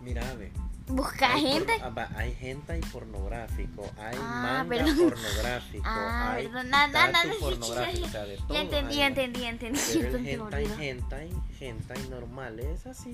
Mira, 0.00 0.34
ve. 0.34 0.50
Busca 0.88 1.32
Hay 1.34 1.42
por- 1.44 1.52
hentai. 1.60 1.80
ah, 1.82 1.88
va, 1.90 2.08
hay 2.16 2.36
hentai 2.40 2.80
pornográfico, 2.80 3.82
hay 3.96 4.16
Ah, 4.20 4.64
manga 4.64 4.68
perdón. 4.68 4.96
pornográfico, 5.10 5.84
Ah, 5.86 6.32
hay 6.32 6.46
perdón, 6.48 6.70
nada, 6.70 6.88
nada, 6.88 7.12
tatu 7.12 7.28
nada, 7.28 7.34
sí, 7.34 7.40
pornográfico, 7.40 7.96
sí, 7.98 8.02
o 8.04 8.08
sea, 8.10 8.24
de 8.24 8.36
todo 8.38 8.54
Ya 8.54 8.60
entendí, 8.62 8.96
ya 8.96 9.06
entendí, 9.06 9.40
ya 9.40 9.48
entendí. 9.50 9.80
Pero 9.94 10.18
el 10.18 10.26
hentai, 10.28 10.66
hentai, 10.88 11.30
hentai 11.60 12.08
normal 12.10 12.58
es 12.60 12.86
así, 12.86 13.12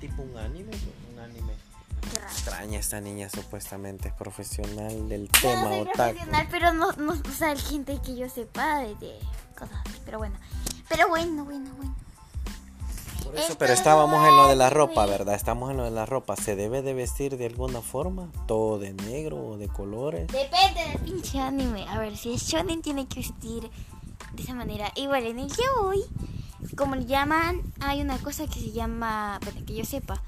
tipo 0.00 0.22
un 0.22 0.36
anime, 0.36 0.70
pues, 0.70 0.82
un 1.14 1.18
anime. 1.20 1.52
Extraña 2.56 2.78
esta 2.78 3.00
niña 3.02 3.28
supuestamente 3.28 4.08
es 4.08 4.14
profesional 4.14 5.10
del 5.10 5.28
Yo 5.28 5.40
tema 5.42 5.62
no 5.64 5.68
soy 5.68 5.84
profesional, 5.84 6.48
pero 6.50 6.72
no, 6.72 6.90
no, 6.92 7.12
o 7.12 7.32
sea, 7.36 7.52
el 7.52 7.60
gente 7.60 8.00
que 8.02 8.16
yo 8.16 8.30
sepa 8.30 8.78
de, 8.78 8.94
de 8.94 9.18
cosas 9.58 9.78
así, 9.84 10.00
pero 10.06 10.16
bueno. 10.16 10.36
Pero 10.88 11.06
bueno, 11.08 11.44
bueno, 11.44 11.70
bueno. 11.76 11.94
Por 13.22 13.34
eso, 13.34 13.42
Esto 13.42 13.58
pero 13.58 13.74
estábamos 13.74 14.26
en 14.26 14.34
lo 14.34 14.48
de 14.48 14.56
la 14.56 14.70
ropa. 14.70 15.04
¿verdad? 15.04 15.34
Estamos 15.34 15.70
en 15.70 15.76
lo 15.76 15.84
de 15.84 15.90
la 15.90 16.06
ropa. 16.06 16.34
¿Se 16.34 16.56
debe 16.56 16.80
de 16.80 16.94
vestir 16.94 17.36
de 17.36 17.44
alguna 17.44 17.82
forma? 17.82 18.32
¿Todo 18.46 18.78
de 18.78 18.94
negro 18.94 19.36
o 19.36 19.58
de 19.58 19.68
colores? 19.68 20.26
Depende 20.28 20.80
del 20.88 20.98
pinche 21.00 21.38
anime. 21.38 21.84
A 21.90 21.98
ver, 21.98 22.16
si 22.16 22.32
es 22.32 22.42
shonen 22.42 22.80
tiene 22.80 23.06
que 23.06 23.16
vestir 23.20 23.70
de 24.32 24.42
esa 24.42 24.54
manera. 24.54 24.90
Igual 24.96 25.26
en 25.26 25.40
el 25.40 25.48
que 25.48 25.62
voy, 25.78 26.02
como 26.74 26.94
le 26.94 27.04
llaman, 27.04 27.60
hay 27.80 28.00
una 28.00 28.16
cosa 28.16 28.46
que 28.46 28.60
se 28.60 28.72
llama, 28.72 29.40
bueno, 29.44 29.60
que 29.66 29.74
yo 29.74 29.84
sepa, 29.84 30.22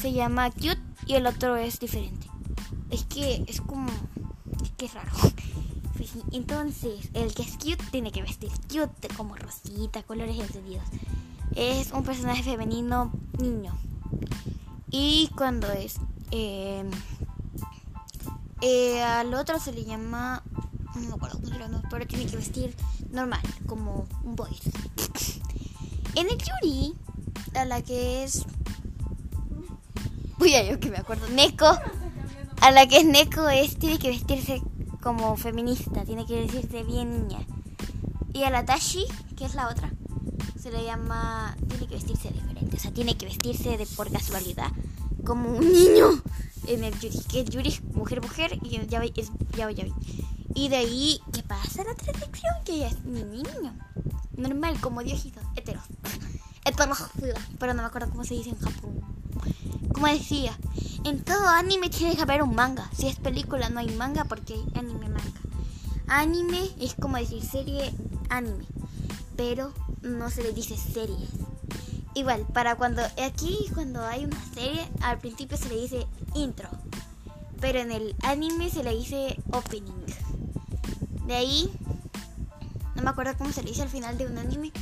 se 0.00 0.12
llama 0.12 0.50
cute 0.50 0.80
y 1.06 1.14
el 1.14 1.26
otro 1.26 1.56
es 1.56 1.78
diferente. 1.78 2.26
Es 2.90 3.04
que 3.04 3.44
es 3.46 3.60
como, 3.60 3.90
es 4.62 4.70
que 4.76 4.86
es 4.86 4.94
raro. 4.94 5.10
Pues 5.96 6.12
Entonces, 6.32 7.10
el 7.12 7.34
que 7.34 7.42
es 7.42 7.58
cute 7.58 7.84
tiene 7.90 8.10
que 8.10 8.22
vestir 8.22 8.48
cute, 8.70 9.08
como 9.18 9.36
rosita, 9.36 10.02
colores 10.02 10.38
encendidos. 10.40 10.84
Es 11.54 11.92
un 11.92 12.04
personaje 12.04 12.42
femenino 12.42 13.12
niño. 13.38 13.76
Y 14.90 15.28
cuando 15.36 15.70
es... 15.70 15.96
eh, 16.30 16.88
eh, 18.62 19.02
al 19.02 19.34
otro 19.34 19.60
se 19.60 19.72
le 19.72 19.84
llama. 19.84 20.42
No 20.94 21.00
me 21.02 21.14
acuerdo 21.14 21.38
cómo 21.38 21.82
pero 21.90 22.06
tiene 22.06 22.24
que 22.24 22.36
vestir 22.36 22.74
normal, 23.10 23.42
como 23.66 24.06
un 24.24 24.36
boy. 24.36 24.50
En 26.16 26.28
el 26.28 26.38
Yuri, 26.38 26.94
a 27.54 27.64
la 27.66 27.82
que 27.82 28.24
es. 28.24 28.46
Uy, 30.40 30.52
yo 30.68 30.80
que 30.80 30.90
me 30.90 30.96
acuerdo. 30.96 31.28
Neko. 31.28 31.66
A 32.62 32.70
la 32.70 32.86
que 32.86 32.98
es 32.98 33.04
Neko 33.04 33.48
es, 33.48 33.78
tiene 33.78 33.98
que 33.98 34.08
vestirse 34.08 34.62
como 35.02 35.36
feminista, 35.36 36.04
tiene 36.04 36.26
que 36.26 36.40
vestirse 36.40 36.82
bien 36.82 37.28
niña. 37.28 37.40
Y 38.32 38.44
a 38.44 38.50
la 38.50 38.64
Tashi, 38.64 39.04
que 39.36 39.44
es 39.44 39.54
la 39.54 39.68
otra, 39.68 39.90
se 40.58 40.70
le 40.70 40.84
llama. 40.84 41.56
Tiene 41.68 41.86
que 41.86 41.94
vestirse 41.94 42.30
diferente, 42.30 42.76
o 42.76 42.78
sea, 42.78 42.92
tiene 42.92 43.16
que 43.16 43.26
vestirse 43.26 43.76
de 43.76 43.86
por 43.86 44.10
casualidad 44.10 44.70
como 45.24 45.50
un 45.50 45.60
niño 45.60 46.22
en 46.66 46.84
el 46.84 46.98
Yuri, 46.98 47.18
que 47.28 47.40
el 47.40 47.50
Yuri 47.50 47.78
mujer 47.94 48.22
mujer 48.22 48.58
y 48.62 48.76
el 48.76 48.88
Yaoi 48.88 49.12
es 49.16 49.30
Yaoi. 49.56 49.92
Y 50.54 50.68
de 50.68 50.76
ahí, 50.76 51.20
¿qué 51.32 51.42
pasa 51.42 51.84
la 51.84 51.92
otra 51.92 52.12
sección? 52.12 52.52
Que 52.64 52.72
ella 52.74 52.88
es 52.88 53.04
mi 53.04 53.22
niño. 53.22 53.74
Normal, 54.36 54.80
como 54.80 55.02
Diosito, 55.02 55.40
hetero. 55.54 55.80
Heterofila, 56.64 57.40
pero 57.58 57.74
no 57.74 57.82
me 57.82 57.88
acuerdo 57.88 58.10
cómo 58.10 58.24
se 58.24 58.34
dice 58.34 58.50
en 58.50 58.58
Japón. 58.58 59.19
Como 60.00 60.14
decía, 60.14 60.58
en 61.04 61.22
todo 61.22 61.46
anime 61.46 61.90
tiene 61.90 62.16
que 62.16 62.22
haber 62.22 62.42
un 62.42 62.54
manga. 62.54 62.88
Si 62.96 63.06
es 63.06 63.16
película 63.16 63.68
no 63.68 63.80
hay 63.80 63.90
manga 63.96 64.24
porque 64.24 64.54
hay 64.54 64.64
anime 64.74 65.10
manga. 65.10 65.40
Anime 66.06 66.70
es 66.80 66.94
como 66.94 67.18
decir 67.18 67.44
serie 67.44 67.92
anime, 68.30 68.64
pero 69.36 69.74
no 70.00 70.30
se 70.30 70.42
le 70.42 70.54
dice 70.54 70.78
series. 70.78 71.28
Igual, 72.14 72.46
para 72.54 72.76
cuando 72.76 73.02
aquí 73.22 73.58
cuando 73.74 74.02
hay 74.02 74.24
una 74.24 74.42
serie, 74.54 74.88
al 75.02 75.18
principio 75.18 75.58
se 75.58 75.68
le 75.68 75.76
dice 75.82 76.06
intro, 76.34 76.70
pero 77.60 77.80
en 77.80 77.92
el 77.92 78.16
anime 78.22 78.70
se 78.70 78.82
le 78.82 78.96
dice 78.96 79.38
opening. 79.52 80.06
De 81.26 81.34
ahí, 81.34 81.70
no 82.94 83.02
me 83.02 83.10
acuerdo 83.10 83.36
cómo 83.36 83.52
se 83.52 83.62
le 83.62 83.68
dice 83.68 83.82
al 83.82 83.90
final 83.90 84.16
de 84.16 84.28
un 84.28 84.38
anime, 84.38 84.72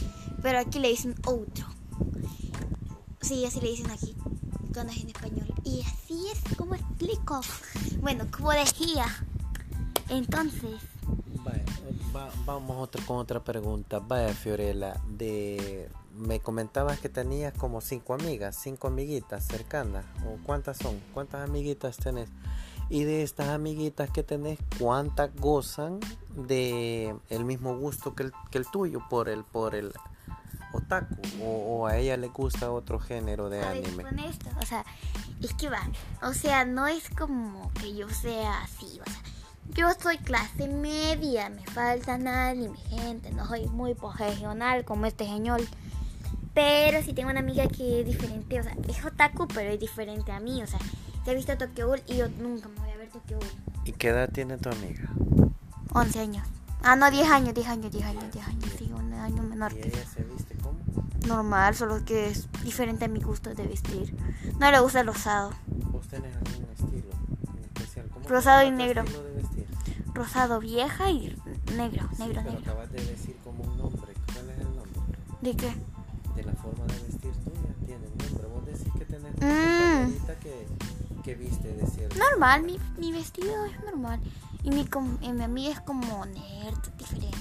pero 0.43 0.61
aquí 0.61 0.79
le 0.79 0.91
dicen 0.91 1.17
outro. 1.25 1.67
Sí, 3.21 3.45
así 3.45 3.61
le 3.61 3.71
dicen 3.71 3.91
aquí, 3.91 4.15
en 4.81 5.09
español. 5.09 5.53
Y 5.65 5.83
así 5.83 6.27
es 6.33 6.57
como 6.57 6.75
explico. 6.75 7.41
Bueno, 8.01 8.27
como 8.31 8.53
decía, 8.53 9.07
entonces, 10.09 10.81
vamos 12.47 12.77
otra, 12.79 13.05
con 13.05 13.19
otra 13.19 13.43
pregunta. 13.43 13.99
Vaya, 13.99 14.33
Fiorella, 14.35 15.01
de, 15.09 15.89
me 16.17 16.41
comentabas 16.41 16.99
que 17.01 17.09
tenías 17.09 17.53
como 17.55 17.81
cinco 17.81 18.15
amigas, 18.15 18.57
cinco 18.61 18.89
amiguitas 18.89 19.47
cercanas. 19.47 20.05
¿O 20.27 20.39
cuántas 20.45 20.79
son? 20.79 21.01
¿Cuántas 21.13 21.49
amiguitas 21.49 21.97
tenés? 21.97 22.29
Y 22.91 23.05
de 23.05 23.23
estas 23.23 23.49
amiguitas 23.49 24.11
que 24.11 24.23
tenés, 24.23 24.59
¿cuántas 24.79 25.35
gozan 25.37 26.01
de 26.35 27.15
el 27.29 27.45
mismo 27.45 27.77
gusto 27.77 28.15
que 28.15 28.25
el, 28.25 28.33
que 28.51 28.59
el 28.59 28.67
tuyo 28.67 29.03
por 29.11 29.29
el, 29.29 29.45
por 29.45 29.75
el 29.75 29.93
otaku? 30.89 31.17
O, 31.43 31.81
o 31.81 31.87
a 31.87 31.99
ella 31.99 32.17
le 32.17 32.29
gusta 32.29 32.71
otro 32.73 32.99
género 32.99 33.49
de 33.49 33.63
anime? 33.63 34.03
con 34.05 34.19
esto, 34.19 34.49
o 34.61 34.67
sea, 34.67 34.85
es 35.43 35.53
que 35.55 35.69
va, 35.69 35.83
o 36.23 36.33
sea, 36.33 36.65
no 36.65 36.87
es 36.87 37.11
como 37.11 37.71
que 37.75 37.95
yo 37.95 38.09
sea 38.09 38.63
así, 38.63 38.99
o 39.01 39.11
sea, 39.11 39.23
yo 39.75 39.89
soy 40.01 40.19
clase 40.19 40.67
media, 40.67 41.51
me 41.51 41.65
faltan 41.67 42.27
anime, 42.27 42.79
gente, 42.89 43.31
no 43.33 43.47
soy 43.47 43.67
muy 43.67 43.95
profesional 43.95 44.85
como 44.85 45.07
este 45.07 45.27
señor. 45.27 45.61
Pero 46.55 47.03
si 47.03 47.13
tengo 47.13 47.31
una 47.31 47.41
amiga 47.41 47.69
que 47.69 48.01
es 48.01 48.07
diferente, 48.07 48.59
o 48.59 48.63
sea, 48.63 48.75
es 48.89 49.05
otaku, 49.05 49.47
pero 49.47 49.71
es 49.71 49.79
diferente 49.79 50.33
a 50.33 50.41
mí, 50.41 50.63
o 50.63 50.67
sea, 50.67 50.81
se 51.25 51.31
ha 51.31 51.35
visto 51.35 51.57
Tokyo 51.57 51.87
Ghoul 51.87 52.03
y 52.07 52.17
yo 52.17 52.29
nunca 52.29 52.69
me 52.69 52.81
voy 52.81 52.91
a 52.91 52.97
ver 52.97 53.11
Tokyo 53.11 53.39
Ghoul. 53.39 53.85
¿Y 53.85 53.93
qué 53.93 54.09
edad 54.09 54.31
tiene 54.33 54.57
tu 54.57 54.71
amiga? 54.71 55.09
11 55.93 56.19
años. 56.19 56.49
Ah, 56.83 56.97
no, 56.97 57.11
10 57.11 57.29
años, 57.29 57.55
10 57.55 57.69
años, 57.69 57.93
10 57.93 58.05
años, 58.05 58.33
10 58.33 58.47
años, 58.47 58.65
sí, 58.79 58.91
un 58.93 59.13
año 59.13 59.43
menor 59.43 59.73
¿Y 59.73 59.81
que 59.81 59.91
como? 59.91 60.28
Normal, 61.29 61.75
solo 61.75 62.05
que 62.05 62.29
es 62.31 62.49
diferente 62.65 63.05
a 63.05 63.09
mi 63.09 63.21
gusto 63.21 63.55
de 63.55 63.67
vestir. 63.67 64.17
No 64.59 64.71
le 64.71 64.81
gusta 64.81 65.01
el 65.01 65.07
rosado. 65.07 65.53
¿Vos 65.93 66.07
tenés 66.09 66.35
algún 66.35 66.67
estilo 66.73 67.11
en 67.57 67.65
especial? 67.65 68.09
¿Cómo 68.13 68.29
Rosado 68.29 68.63
y 68.67 68.71
negro. 68.71 69.05
de 69.05 69.33
vestir? 69.35 69.67
Rosado 70.15 70.59
vieja 70.59 71.11
y 71.11 71.37
negro, 71.77 72.09
Sí, 72.17 72.23
negro, 72.23 72.43
pero 72.43 72.43
negro. 72.43 72.59
acabas 72.59 72.91
de 72.93 73.05
decir 73.05 73.37
como 73.45 73.63
un 73.63 73.79
nombre. 73.79 74.13
¿Cuál 74.33 74.51
es 74.51 74.59
el 74.59 74.65
nombre? 74.75 75.01
¿De 75.43 75.57
qué? 75.57 75.73
De 76.35 76.43
la 76.45 76.53
forma 76.55 76.85
de 76.87 76.95
vestir 77.05 77.33
tuya 77.45 77.75
tiene 77.87 78.07
nombre. 78.09 78.49
Vos 78.53 78.67
decís 78.67 78.93
que 78.99 79.05
tenés 79.05 79.35
una 79.37 80.07
Mm. 80.09 80.13
que, 80.43 80.67
que 81.23 81.35
viste 81.35 81.69
de 81.75 81.87
cierto. 81.87 82.17
Normal, 82.19 82.63
mi, 82.65 82.79
mi 82.99 83.13
vestido 83.13 83.65
es 83.67 83.85
normal. 83.85 84.21
Y 84.65 84.71
mi, 84.71 84.87
com- 84.87 85.19
y 85.21 85.33
mi 85.33 85.45
amiga 85.45 85.71
es 85.73 85.81
como 85.81 86.25
nerd, 86.27 86.79
diferente. 86.99 87.39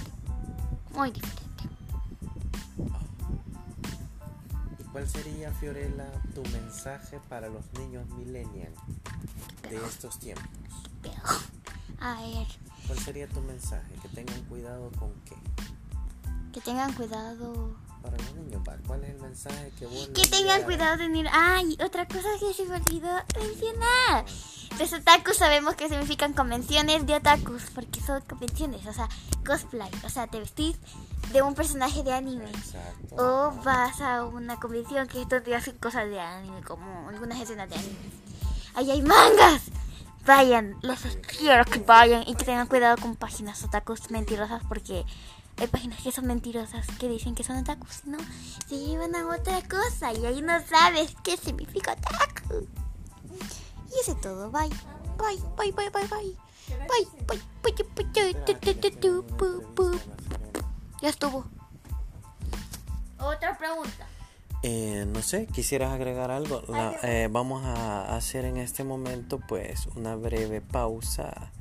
Muy 0.94 1.10
diferente. 1.10 1.37
Cuál 4.98 5.08
sería, 5.08 5.52
Fiorella, 5.52 6.10
tu 6.34 6.42
mensaje 6.50 7.20
para 7.28 7.48
los 7.48 7.64
niños 7.78 8.04
millennials 8.16 8.76
de 9.70 9.76
estos 9.86 10.18
tiempos? 10.18 10.44
A 12.00 12.20
ver, 12.20 12.46
¿Cuál 12.84 12.98
sería 12.98 13.28
tu 13.28 13.40
mensaje? 13.42 13.94
Que 14.02 14.08
tengan 14.08 14.42
cuidado 14.46 14.90
con 14.98 15.12
qué. 15.24 15.36
que 16.52 16.60
tengan 16.62 16.92
cuidado. 16.94 17.76
Para 18.02 18.16
los 18.16 18.34
niños, 18.34 18.60
¿cuál 18.86 19.04
es 19.04 19.10
el 19.10 19.20
mensaje 19.20 19.72
que 19.78 19.86
vos 19.86 20.10
Que 20.14 20.26
tengan 20.26 20.62
cuidado 20.64 20.96
de 20.96 21.04
tener. 21.04 21.28
Ay, 21.30 21.76
otra 21.84 22.08
cosa 22.08 22.28
que 22.40 22.52
se 22.52 22.64
me 22.64 22.76
olvidó 22.76 23.10
mencionar. 23.38 24.24
Los 24.80 24.92
otakus 24.92 25.36
sabemos 25.36 25.76
que 25.76 25.88
significan 25.88 26.32
convenciones 26.32 27.06
de 27.06 27.14
otakus, 27.14 27.62
porque 27.72 28.00
son 28.00 28.20
convenciones, 28.22 28.84
o 28.86 28.92
sea, 28.92 29.08
cosplay, 29.46 29.90
o 30.04 30.08
sea, 30.08 30.26
te 30.26 30.40
vestís 30.40 30.76
de 31.32 31.42
un 31.42 31.54
personaje 31.54 32.02
de 32.02 32.12
anime. 32.12 32.50
Exacto. 32.50 33.16
O 33.16 33.50
vas 33.62 34.00
a 34.00 34.24
una 34.24 34.58
convención 34.58 35.06
que 35.08 35.22
es 35.22 35.28
donde 35.28 35.54
hacen 35.54 35.76
cosas 35.78 36.08
de 36.08 36.20
anime, 36.20 36.62
como 36.62 37.08
algunas 37.08 37.40
escenas 37.40 37.68
de 37.68 37.76
anime. 37.76 37.98
Ahí 38.74 38.90
hay 38.90 39.02
mangas. 39.02 39.62
Vayan, 40.26 40.76
les 40.82 41.00
quiero 41.38 41.64
que 41.64 41.78
vayan 41.78 42.22
y 42.26 42.34
que 42.34 42.44
tengan 42.44 42.66
cuidado 42.66 42.96
con 42.98 43.16
páginas 43.16 43.64
otakus 43.64 44.10
mentirosas 44.10 44.62
porque 44.68 45.06
hay 45.56 45.66
páginas 45.68 46.02
que 46.02 46.12
son 46.12 46.26
mentirosas 46.26 46.86
que 46.98 47.08
dicen 47.08 47.34
que 47.34 47.44
son 47.44 47.56
otakus 47.56 48.04
no 48.04 48.18
se 48.68 48.78
llevan 48.78 49.16
a 49.16 49.26
otra 49.26 49.62
cosa 49.62 50.12
y 50.12 50.26
ahí 50.26 50.42
no 50.42 50.60
sabes 50.66 51.16
qué 51.24 51.38
significa 51.38 51.92
otaku. 51.92 52.66
Y 53.90 54.00
eso 54.00 54.12
es 54.12 54.20
todo, 54.20 54.50
bye. 54.50 54.68
Bye, 55.16 55.42
bye, 55.56 55.72
bye, 55.72 55.90
bye, 55.90 56.06
bye. 56.08 56.36
Bye, 56.68 57.08
bye, 57.26 57.40
bye, 57.62 57.72
bye, 57.72 57.84
bye, 58.04 58.18
Espera, 58.20 58.44
tu, 58.44 58.58
que 58.60 58.90
tu, 58.90 59.08
le 59.10 59.24
tu, 59.74 60.27
Ya 61.02 61.08
estuvo. 61.10 61.44
Otra 63.20 63.56
pregunta. 63.58 64.06
Eh, 64.62 65.06
no 65.12 65.22
sé, 65.22 65.46
quisieras 65.46 65.92
agregar 65.92 66.30
algo. 66.30 66.62
La- 66.68 66.96
eh, 67.02 67.28
vamos 67.30 67.64
a 67.64 68.16
hacer 68.16 68.44
en 68.44 68.56
este 68.56 68.82
momento 68.84 69.38
pues 69.46 69.86
una 69.94 70.16
breve 70.16 70.60
pausa 70.60 71.52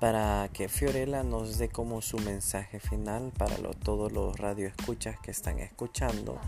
para 0.00 0.48
que 0.52 0.68
Fiorella 0.68 1.24
nos 1.24 1.58
dé 1.58 1.68
como 1.68 2.00
su 2.02 2.18
mensaje 2.18 2.78
final 2.78 3.32
para 3.36 3.56
todos 3.82 4.12
los 4.12 4.38
radioescuchas 4.38 5.18
que 5.18 5.30
están 5.32 5.58
escuchando 5.58 6.38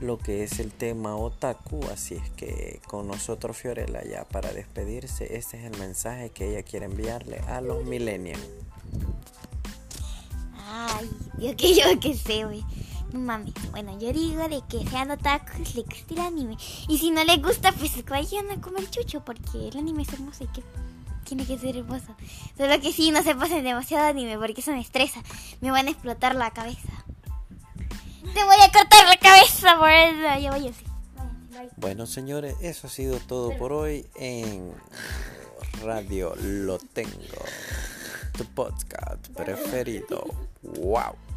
lo 0.00 0.16
que 0.16 0.44
es 0.44 0.60
el 0.60 0.70
tema 0.72 1.16
otaku. 1.16 1.80
Así 1.92 2.14
es 2.14 2.30
que 2.30 2.80
con 2.86 3.08
nosotros 3.08 3.56
Fiorella 3.56 4.02
ya 4.04 4.24
para 4.24 4.52
despedirse, 4.52 5.36
este 5.36 5.58
es 5.58 5.64
el 5.72 5.78
mensaje 5.78 6.30
que 6.30 6.50
ella 6.52 6.62
quiere 6.62 6.86
enviarle 6.86 7.38
a 7.48 7.60
los 7.60 7.84
millennials. 7.84 8.46
Yo 11.40 11.56
que 11.56 11.74
yo 11.74 11.98
que 12.00 12.14
sé, 12.14 12.44
güey. 12.44 12.64
No 13.12 13.20
mames. 13.20 13.54
Bueno, 13.70 13.98
yo 13.98 14.12
digo 14.12 14.48
de 14.48 14.62
que 14.68 14.88
sean 14.88 15.10
otakus, 15.10 15.74
le 15.74 15.82
gusta 15.82 16.14
el 16.14 16.20
anime. 16.20 16.56
Y 16.88 16.98
si 16.98 17.10
no 17.10 17.24
les 17.24 17.42
gusta, 17.42 17.72
pues 17.72 18.04
vayan 18.04 18.50
a 18.50 18.60
comer 18.60 18.88
chucho, 18.90 19.24
porque 19.24 19.68
el 19.68 19.76
anime 19.76 20.02
es 20.02 20.12
hermoso 20.12 20.44
y 20.44 20.46
que 20.48 20.62
tiene 21.24 21.46
que 21.46 21.58
ser 21.58 21.76
hermoso. 21.76 22.14
Solo 22.56 22.80
que 22.80 22.92
sí, 22.92 23.10
no 23.10 23.22
se 23.22 23.34
pasen 23.34 23.64
demasiado 23.64 24.06
anime, 24.06 24.38
porque 24.38 24.60
eso 24.60 24.72
me 24.72 24.80
estresa. 24.80 25.22
Me 25.60 25.70
van 25.70 25.88
a 25.88 25.90
explotar 25.90 26.34
la 26.34 26.50
cabeza. 26.50 27.04
Te 28.34 28.44
voy 28.44 28.56
a 28.62 28.70
cortar 28.70 29.06
la 29.06 29.16
cabeza 29.16 29.76
por 29.78 29.90
eso. 29.90 30.40
Ya 30.40 30.50
voy 30.50 30.68
así. 30.68 30.84
Bueno, 31.76 32.06
señores, 32.06 32.54
eso 32.60 32.86
ha 32.86 32.90
sido 32.90 33.18
todo 33.18 33.56
por 33.58 33.72
hoy 33.72 34.06
en 34.14 34.72
Radio 35.82 36.34
Lo 36.36 36.78
Tengo, 36.78 37.10
tu 38.36 38.44
podcast 38.46 39.28
preferido. 39.28 40.24
¡Wow! 40.62 41.29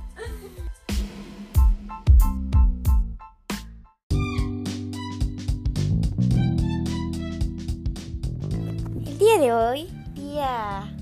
El 9.06 9.18
día 9.18 9.38
de 9.38 9.54
hoy, 9.54 9.88
día... 10.16 10.94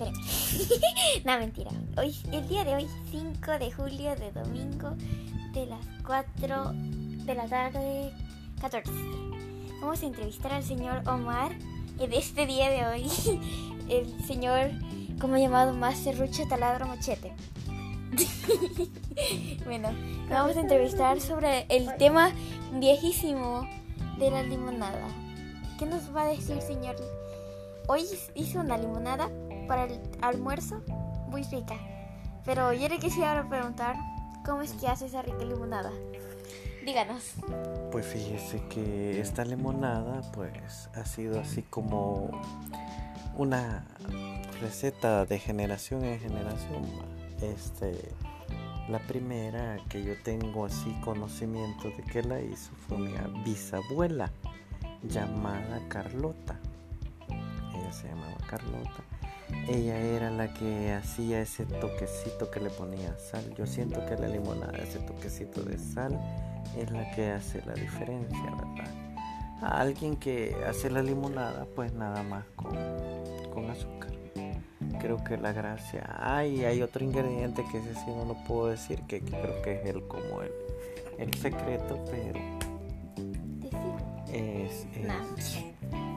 Eh, 0.00 0.12
no, 1.24 1.38
mentira. 1.38 1.70
Hoy, 1.96 2.14
el 2.32 2.46
día 2.48 2.64
de 2.64 2.74
hoy, 2.74 2.86
5 3.10 3.52
de 3.58 3.72
julio 3.72 4.16
de 4.16 4.32
domingo, 4.32 4.90
de 5.52 5.66
las 5.66 5.84
4 6.04 6.72
de 7.24 7.34
la 7.34 7.46
tarde, 7.48 8.12
14. 8.60 8.90
Vamos 9.80 10.02
a 10.02 10.06
entrevistar 10.06 10.52
al 10.52 10.62
señor 10.62 11.02
Omar. 11.08 11.56
De 11.96 12.18
este 12.18 12.44
día 12.44 12.68
de 12.68 12.86
hoy, 12.86 13.06
el 13.88 14.26
señor, 14.26 14.70
como 15.20 15.36
llamado 15.36 15.72
más 15.72 15.98
serrucho 15.98 16.46
taladro 16.48 16.86
machete. 16.86 17.32
bueno, 19.64 19.88
vamos 20.28 20.56
a 20.56 20.60
entrevistar 20.60 21.20
sobre 21.20 21.66
el 21.68 21.96
tema 21.96 22.30
viejísimo 22.72 23.66
de 24.18 24.30
la 24.30 24.42
limonada. 24.42 25.08
¿Qué 25.78 25.86
nos 25.86 26.14
va 26.14 26.22
a 26.22 26.28
decir, 26.28 26.60
señor? 26.62 26.96
Hoy 27.88 28.04
hizo 28.34 28.60
una 28.60 28.78
limonada 28.78 29.30
para 29.68 29.84
el 29.84 30.00
almuerzo 30.22 30.82
muy 31.28 31.42
rica. 31.44 31.76
Pero 32.44 32.72
yo 32.72 32.88
le 32.88 32.98
quisiera 32.98 33.48
preguntar 33.48 33.96
cómo 34.44 34.62
es 34.62 34.72
que 34.72 34.86
hace 34.86 35.06
esa 35.06 35.22
rica 35.22 35.44
limonada. 35.44 35.90
Díganos. 36.84 37.34
Pues 37.90 38.06
fíjese 38.06 38.62
que 38.68 39.20
esta 39.20 39.44
limonada 39.44 40.22
pues 40.32 40.88
ha 40.94 41.04
sido 41.04 41.40
así 41.40 41.62
como 41.62 42.30
una 43.36 43.84
receta 44.60 45.24
de 45.24 45.38
generación 45.38 46.04
en 46.04 46.18
generación. 46.20 46.82
Este, 47.40 47.92
la 48.88 48.98
primera 49.00 49.78
que 49.88 50.02
yo 50.02 50.14
tengo 50.22 50.64
así 50.64 50.94
conocimiento 51.04 51.90
de 51.90 52.02
que 52.04 52.22
la 52.22 52.40
hizo 52.40 52.70
fue 52.86 52.98
mi 52.98 53.12
bisabuela 53.44 54.30
llamada 55.02 55.80
Carlota. 55.88 56.58
Ella 57.74 57.92
se 57.92 58.08
llamaba 58.08 58.36
Carlota. 58.48 59.04
Ella 59.68 59.98
era 59.98 60.30
la 60.30 60.52
que 60.54 60.92
hacía 60.92 61.40
ese 61.40 61.66
toquecito 61.66 62.50
que 62.50 62.60
le 62.60 62.70
ponía 62.70 63.16
sal. 63.18 63.54
Yo 63.56 63.66
siento 63.66 64.04
que 64.06 64.16
la 64.16 64.28
limonada, 64.28 64.78
ese 64.78 64.98
toquecito 65.00 65.62
de 65.62 65.78
sal, 65.78 66.18
es 66.76 66.90
la 66.90 67.10
que 67.12 67.30
hace 67.30 67.62
la 67.64 67.74
diferencia, 67.74 68.42
¿verdad? 68.42 68.90
A 69.62 69.80
alguien 69.80 70.16
que 70.16 70.56
hace 70.68 70.90
la 70.90 71.02
limonada, 71.02 71.66
pues 71.74 71.92
nada 71.92 72.22
más 72.22 72.44
con, 72.56 72.76
con 73.52 73.70
azúcar. 73.70 74.05
Creo 75.00 75.22
que 75.22 75.36
la 75.36 75.52
gracia. 75.52 76.04
Ay, 76.18 76.64
hay 76.64 76.82
otro 76.82 77.04
ingrediente 77.04 77.64
que 77.70 77.78
ese 77.78 77.94
sí 77.94 78.06
no 78.08 78.24
lo 78.24 78.34
puedo 78.44 78.68
decir, 78.68 79.02
que, 79.02 79.20
que 79.20 79.30
creo 79.30 79.62
que 79.62 79.80
es 79.80 79.86
el 79.86 80.02
como 80.06 80.42
el, 80.42 80.52
el 81.18 81.34
secreto, 81.34 81.98
pero 82.10 82.40
es, 84.32 84.86
es, 84.94 85.64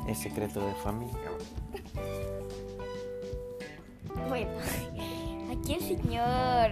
es 0.07 0.17
secreto 0.17 0.65
de 0.65 0.73
familia. 0.75 1.31
Bueno, 4.27 4.51
aquí 5.51 5.73
el 5.73 5.81
señor 5.81 6.71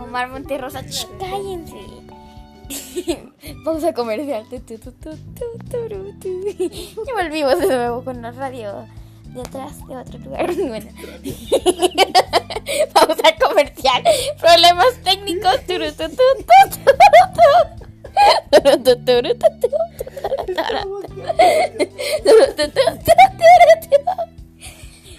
Omar 0.00 0.28
Monterrosa. 0.28 0.82
¡Ch, 0.86 1.06
cállense. 1.18 1.76
Vamos 3.64 3.84
a 3.84 3.92
comercial. 3.92 4.46
Y 6.20 7.12
volvimos 7.12 7.58
de 7.58 7.66
nuevo 7.66 8.04
con 8.04 8.22
la 8.22 8.30
radio 8.32 8.86
de 9.34 9.40
atrás 9.40 9.86
de 9.86 9.96
otro 9.96 10.18
lugar. 10.18 10.50
Bueno. 10.56 10.90
Vamos 12.94 13.18
a 13.24 13.48
comercial. 13.48 14.02
Problemas 14.38 14.94
técnicos. 15.02 15.60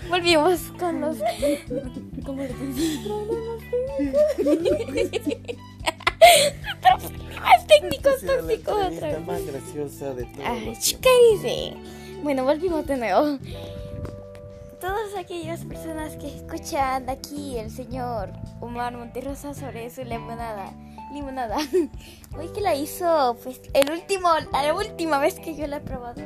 Volvimos 0.10 0.60
con 0.78 1.02
los. 1.02 1.18
¿Cómo 2.26 2.44
le 2.44 2.50
Problemas 6.82 7.68
técnicos 7.68 8.22
tóxicos 8.26 8.76
otra 8.76 9.08
vez. 9.08 9.26
más 9.26 9.46
graciosa 9.46 10.14
de 10.14 10.26
todos 10.26 10.46
Ay, 10.46 10.74
cállese. 11.02 11.74
Bueno, 12.24 12.44
volvimos 12.44 12.86
de 12.86 12.98
nuevo. 12.98 13.40
Todas 14.82 15.16
aquellas 15.16 15.64
personas 15.64 16.16
que 16.18 16.26
escuchan 16.26 17.08
aquí 17.08 17.56
el 17.60 17.70
señor 17.70 18.34
Omar 18.62 18.98
Monterrosa 18.98 19.54
sobre 19.54 19.92
su 19.92 20.04
limonada. 20.04 20.74
Limonada. 21.14 21.58
Hoy 22.36 22.48
que 22.48 22.62
la 22.62 22.74
hizo, 22.74 23.38
pues, 23.44 23.62
el 23.76 23.92
último, 23.92 24.30
la 24.52 24.74
última 24.74 25.20
vez 25.20 25.40
que 25.40 25.56
yo 25.56 25.68
la 25.68 25.78
he 25.78 25.82
probado. 25.82 26.24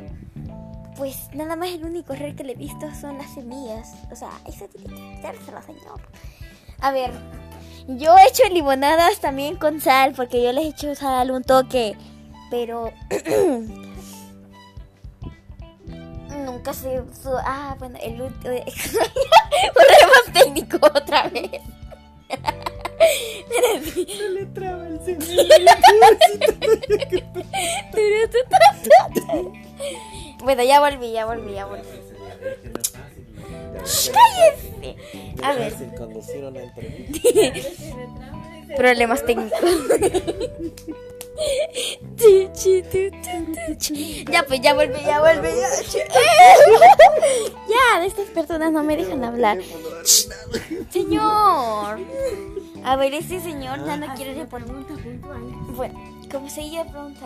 Pues 0.96 1.28
nada 1.34 1.58
más 1.58 1.68
el 1.72 1.84
único 1.84 2.14
error 2.14 2.34
que 2.34 2.46
le 2.46 2.54
he 2.54 2.56
visto 2.56 2.88
son 2.96 3.18
las 3.18 3.34
semillas. 3.34 3.94
O 4.10 4.16
sea, 4.16 4.30
eso 4.48 4.70
tiene 4.70 4.88
que 4.88 5.16
quitárselo, 5.18 5.62
señor. 5.62 6.00
A 6.80 6.92
ver, 6.92 7.12
yo 7.90 8.18
he 8.18 8.30
hecho 8.30 8.44
limonadas 8.50 9.20
también 9.20 9.58
con 9.58 9.82
sal, 9.82 10.14
porque 10.16 10.42
yo 10.42 10.54
les 10.54 10.64
he 10.64 10.68
hecho 10.70 10.96
sal 10.96 11.32
un 11.32 11.44
toque. 11.44 11.98
Pero 12.50 12.94
nunca 16.46 16.74
se 16.74 17.02
usó. 17.02 17.38
Ah, 17.44 17.76
bueno, 17.78 17.98
el 18.02 18.22
último. 18.22 18.54
Problemas 19.74 20.34
técnicos 20.34 20.82
otra 20.84 21.28
vez. 21.30 21.62
Se 23.94 24.30
le 24.30 24.46
traba 24.48 24.88
el 24.88 25.00
señor. 25.04 25.46
Bueno, 30.44 30.64
ya 30.64 30.80
volví, 30.80 31.12
ya 31.12 31.26
volví, 31.26 31.54
ya 31.54 31.66
volví. 31.66 31.82
¡Cállese! 33.84 34.96
A 35.44 35.54
ver. 35.54 35.72
fácil 35.72 35.94
conducir 35.96 36.44
una 36.44 36.62
entrevista. 36.62 37.20
Problemas 38.78 39.26
técnicos. 39.26 39.60
Ya 44.32 44.44
pues, 44.46 44.62
ya 44.62 44.74
volví, 44.74 45.00
ya 45.06 45.20
volví. 45.20 45.50
Ya. 45.94 46.06
Ya, 47.68 48.06
estas 48.06 48.30
personas 48.30 48.72
no 48.72 48.84
me 48.84 48.96
dejan 48.98 49.24
hablar. 49.24 49.60
Señor. 50.90 52.00
A 52.84 52.96
ver, 52.96 53.14
este 53.14 53.42
señor 53.42 53.86
ya 53.86 53.98
no 53.98 54.14
quiere 54.16 54.34
responder. 54.36 54.70
Bueno, 55.76 56.00
como 56.32 56.50
seguía 56.50 56.86
pregunta. 56.86 57.26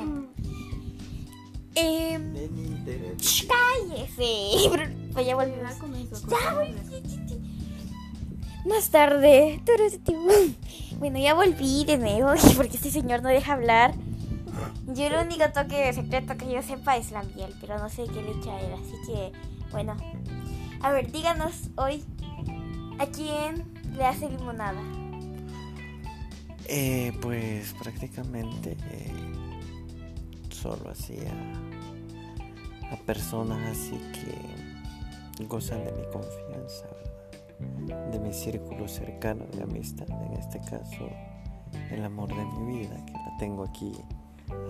Eh, 1.76 2.20
cállese. 3.48 4.70
Pues 5.14 5.26
ya 5.26 5.36
volvimos. 5.36 5.74
Ya. 6.30 6.68
Más 8.66 8.90
tarde. 8.90 9.62
Bueno, 11.00 11.18
ya 11.18 11.34
volví 11.34 11.86
de 11.86 11.98
nuevo 11.98 12.34
porque 12.58 12.76
este 12.76 12.92
señor 12.92 13.24
no 13.24 13.30
deja 13.30 13.54
hablar. 13.54 13.94
Yo 14.88 15.06
el 15.06 15.26
único 15.26 15.50
toque 15.52 15.94
secreto 15.94 16.36
que 16.36 16.52
yo 16.52 16.62
sepa 16.62 16.98
es 16.98 17.12
la 17.12 17.24
miel, 17.24 17.56
pero 17.62 17.80
no 17.80 17.90
sé 17.90 18.04
qué 18.14 18.22
le 18.22 18.32
echa 18.32 18.60
él, 18.60 18.74
así 18.74 18.94
que 19.08 19.32
bueno. 19.72 19.96
A 20.82 20.92
ver, 20.92 21.10
díganos 21.10 21.70
hoy 21.78 22.04
a 23.00 23.06
quién 23.06 23.64
le 23.96 24.06
hace 24.06 24.30
limonada. 24.30 24.82
Eh, 26.66 27.14
pues 27.22 27.74
prácticamente 27.82 28.76
eh, 28.92 29.12
solo 30.50 30.90
hacía 30.90 31.32
a 32.92 32.98
personas 33.06 33.60
así 33.70 33.98
que 34.14 35.46
gozan 35.46 35.86
de 35.86 35.94
mi 35.94 36.04
confianza. 36.12 36.88
De 37.60 38.20
mi 38.20 38.34
círculo 38.34 38.88
cercano 38.88 39.46
de 39.54 39.64
amistad, 39.64 40.08
en 40.10 40.34
este 40.34 40.60
caso 40.60 41.10
el 41.92 42.04
amor 42.04 42.30
de 42.30 42.44
mi 42.60 42.80
vida, 42.80 42.96
que 43.06 43.14
la 43.14 43.38
tengo 43.40 43.64
aquí 43.64 43.92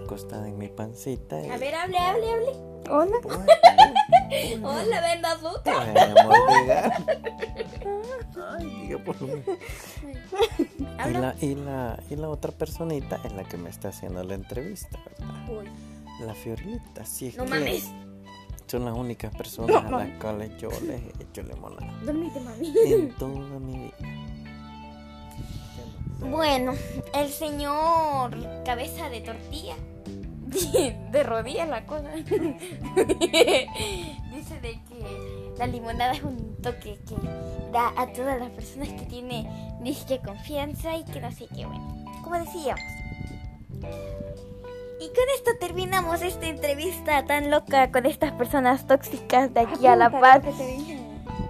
acostada 0.04 0.48
en 0.48 0.58
mi 0.58 0.68
pancita. 0.68 1.42
y- 1.42 1.50
A 1.50 1.58
ver, 1.58 1.76
hable, 1.76 1.98
hable, 1.98 2.32
hable. 2.32 2.70
Hola. 2.90 3.18
Bueno, 3.24 4.70
Hola, 4.70 5.02
venda 5.02 5.32
azúcar. 5.34 5.94
bueno, 5.94 6.20
amor, 6.22 6.36
diga. 6.62 6.98
Ay, 8.58 8.66
diga 8.82 9.04
por 9.04 9.22
lo 9.22 9.28
menos. 9.28 9.46
Y 11.08 11.12
la, 11.12 11.36
y, 11.42 11.56
la, 11.56 12.00
y 12.10 12.16
la 12.16 12.30
otra 12.30 12.52
personita 12.52 13.20
es 13.24 13.32
la 13.34 13.44
que 13.44 13.58
me 13.58 13.70
está 13.70 13.90
haciendo 13.90 14.24
la 14.24 14.34
entrevista, 14.36 15.00
¿verdad? 15.06 15.50
Uy, 15.50 16.26
La 16.26 16.34
Fiorita, 16.34 17.06
sí 17.06 17.34
no 17.38 17.46
que 17.46 17.50
mames. 17.50 17.90
Son 18.70 18.86
las 18.86 18.94
únicas 18.96 19.36
personas 19.36 19.84
a 19.84 19.90
las 19.90 20.10
cuales 20.20 20.52
yo 20.58 20.70
les 20.70 21.02
he 21.02 21.24
hecho 21.24 21.42
limonada 21.42 21.92
Dormite, 22.06 22.40
mami. 22.40 22.74
en 22.86 23.12
toda 23.16 23.60
mi 23.60 23.78
vida. 23.80 23.96
Bueno, 26.20 26.74
el 27.16 27.30
señor 27.30 28.36
cabeza 28.66 29.10
de 29.10 29.22
tortilla, 29.22 29.76
de 31.12 31.24
rodillas 31.24 31.68
la 31.70 31.86
cosa, 31.86 32.12
dice 32.14 32.50
de 34.62 34.80
que 34.84 35.54
la 35.58 35.66
limonada 35.66 36.14
es 36.14 36.24
un 36.24 36.58
toque 36.62 37.00
que 37.08 37.16
da 37.72 37.94
a 37.98 38.12
todas 38.14 38.40
las 38.40 38.50
personas 38.52 38.90
que 38.90 39.06
tiene 39.06 39.50
disque 39.82 40.20
confianza 40.20 40.96
y 40.98 41.06
que 41.06 41.22
no 41.22 41.32
sé 41.32 41.48
qué, 41.56 41.66
bueno, 41.66 42.06
como 42.22 42.38
decíamos. 42.38 42.84
Y 45.00 45.08
con 45.08 45.24
esto 45.36 45.52
terminamos 45.60 46.22
esta 46.22 46.48
entrevista 46.48 47.26
tan 47.26 47.50
loca 47.50 47.90
con 47.90 48.06
estas 48.06 48.34
personas 48.34 48.86
tóxicas 48.86 49.54
de 49.54 49.62
aquí 49.62 49.88
a 49.88 49.96
La 49.96 50.10
Paz. 50.10 50.44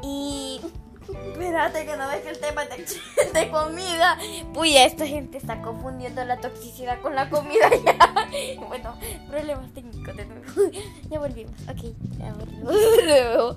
Y 0.04 0.62
espérate 1.02 1.86
que 1.86 1.98
no 1.98 2.08
ves 2.10 2.22
que 2.22 2.30
el 2.30 2.40
tema 2.40 2.66
de, 2.66 2.86
de 3.40 3.50
comida. 3.50 4.20
Puya, 4.54 4.86
esta 4.86 5.08
gente 5.08 5.40
está 5.40 5.64
confundiendo 5.64 6.24
la 6.26 6.38
toxicidad 6.38 7.02
con 7.02 7.16
la 7.16 7.32
comida 7.32 7.70
ya. 7.86 8.30
Bueno, 8.68 8.96
problemas 9.28 9.74
técnicos 9.74 10.16
de 10.16 10.26
nuevo. 10.26 10.44
Ya 11.10 11.18
volvimos. 11.18 11.56
Ok, 11.64 11.96
ya 12.20 12.34
volvimos. 12.34 13.56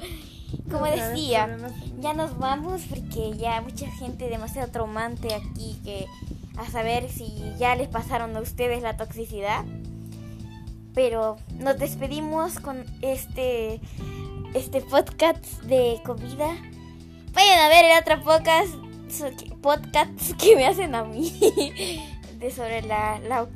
Como 0.70 0.86
decía, 0.86 1.54
ya 1.98 2.14
nos 2.14 2.38
vamos 2.38 2.82
porque 2.88 3.36
ya 3.36 3.60
mucha 3.60 3.90
gente 3.90 4.28
demasiado 4.28 4.70
traumante 4.70 5.34
aquí 5.34 5.78
que 5.84 6.06
a 6.56 6.70
saber 6.70 7.10
si 7.10 7.54
ya 7.58 7.74
les 7.74 7.88
pasaron 7.88 8.36
a 8.36 8.40
ustedes 8.40 8.82
la 8.82 8.96
toxicidad. 8.96 9.64
Pero 10.94 11.38
nos 11.58 11.78
despedimos 11.78 12.58
con 12.58 12.84
este 13.00 13.80
este 14.54 14.82
podcast 14.82 15.44
de 15.62 16.00
comida. 16.04 16.54
Vayan 17.32 17.58
a 17.60 17.68
ver 17.68 17.84
el 17.86 17.98
otro 17.98 18.22
podcast, 18.22 18.74
podcast 19.62 20.10
que 20.38 20.56
me 20.56 20.66
hacen 20.66 20.94
a 20.94 21.04
mí 21.04 21.30
de 22.38 22.50
sobre 22.50 22.82
la, 22.82 23.48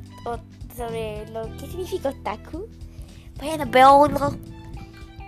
sobre 0.75 1.27
lo 1.29 1.43
que 1.57 1.67
significa 1.67 2.09
otaku. 2.09 2.67
Vayan 3.39 3.61
a 3.61 3.65
verlo. 3.65 4.35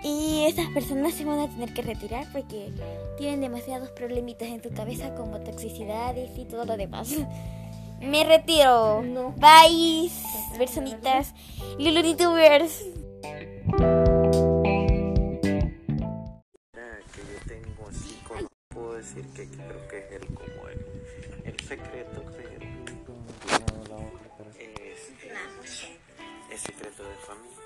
Y 0.02 0.44
estas 0.46 0.66
personas 0.70 1.12
se 1.14 1.24
van 1.24 1.38
a 1.38 1.48
tener 1.48 1.74
que 1.74 1.82
retirar 1.82 2.26
porque 2.32 2.72
tienen 3.18 3.42
demasiados 3.42 3.90
problemitas 3.90 4.48
en 4.48 4.62
su 4.62 4.70
cabeza 4.70 5.14
como 5.14 5.40
toxicidades 5.40 6.36
y 6.38 6.46
todo 6.46 6.64
lo 6.64 6.76
demás. 6.76 7.14
Me 8.00 8.24
retiro. 8.24 9.02
No. 9.02 9.32
Bye, 9.32 10.10
personitas. 10.56 11.34
Lulunitubers. 11.78 12.84
que 17.12 17.22
yo 17.22 17.38
tengo 17.46 17.88
así 17.88 18.18
con 18.26 18.48
puedo 18.68 18.94
decir 18.94 19.24
que 19.34 19.46
creo 19.48 19.88
que 19.88 19.98
es 19.98 20.12
el 20.12 20.26
como 20.34 20.68
el, 20.68 20.78
el 21.44 21.60
secreto 21.60 22.24
pero 22.36 22.66
es, 24.58 25.12
es 26.52 26.60
secreto 26.60 27.02
de 27.02 27.14
familia 27.26 27.59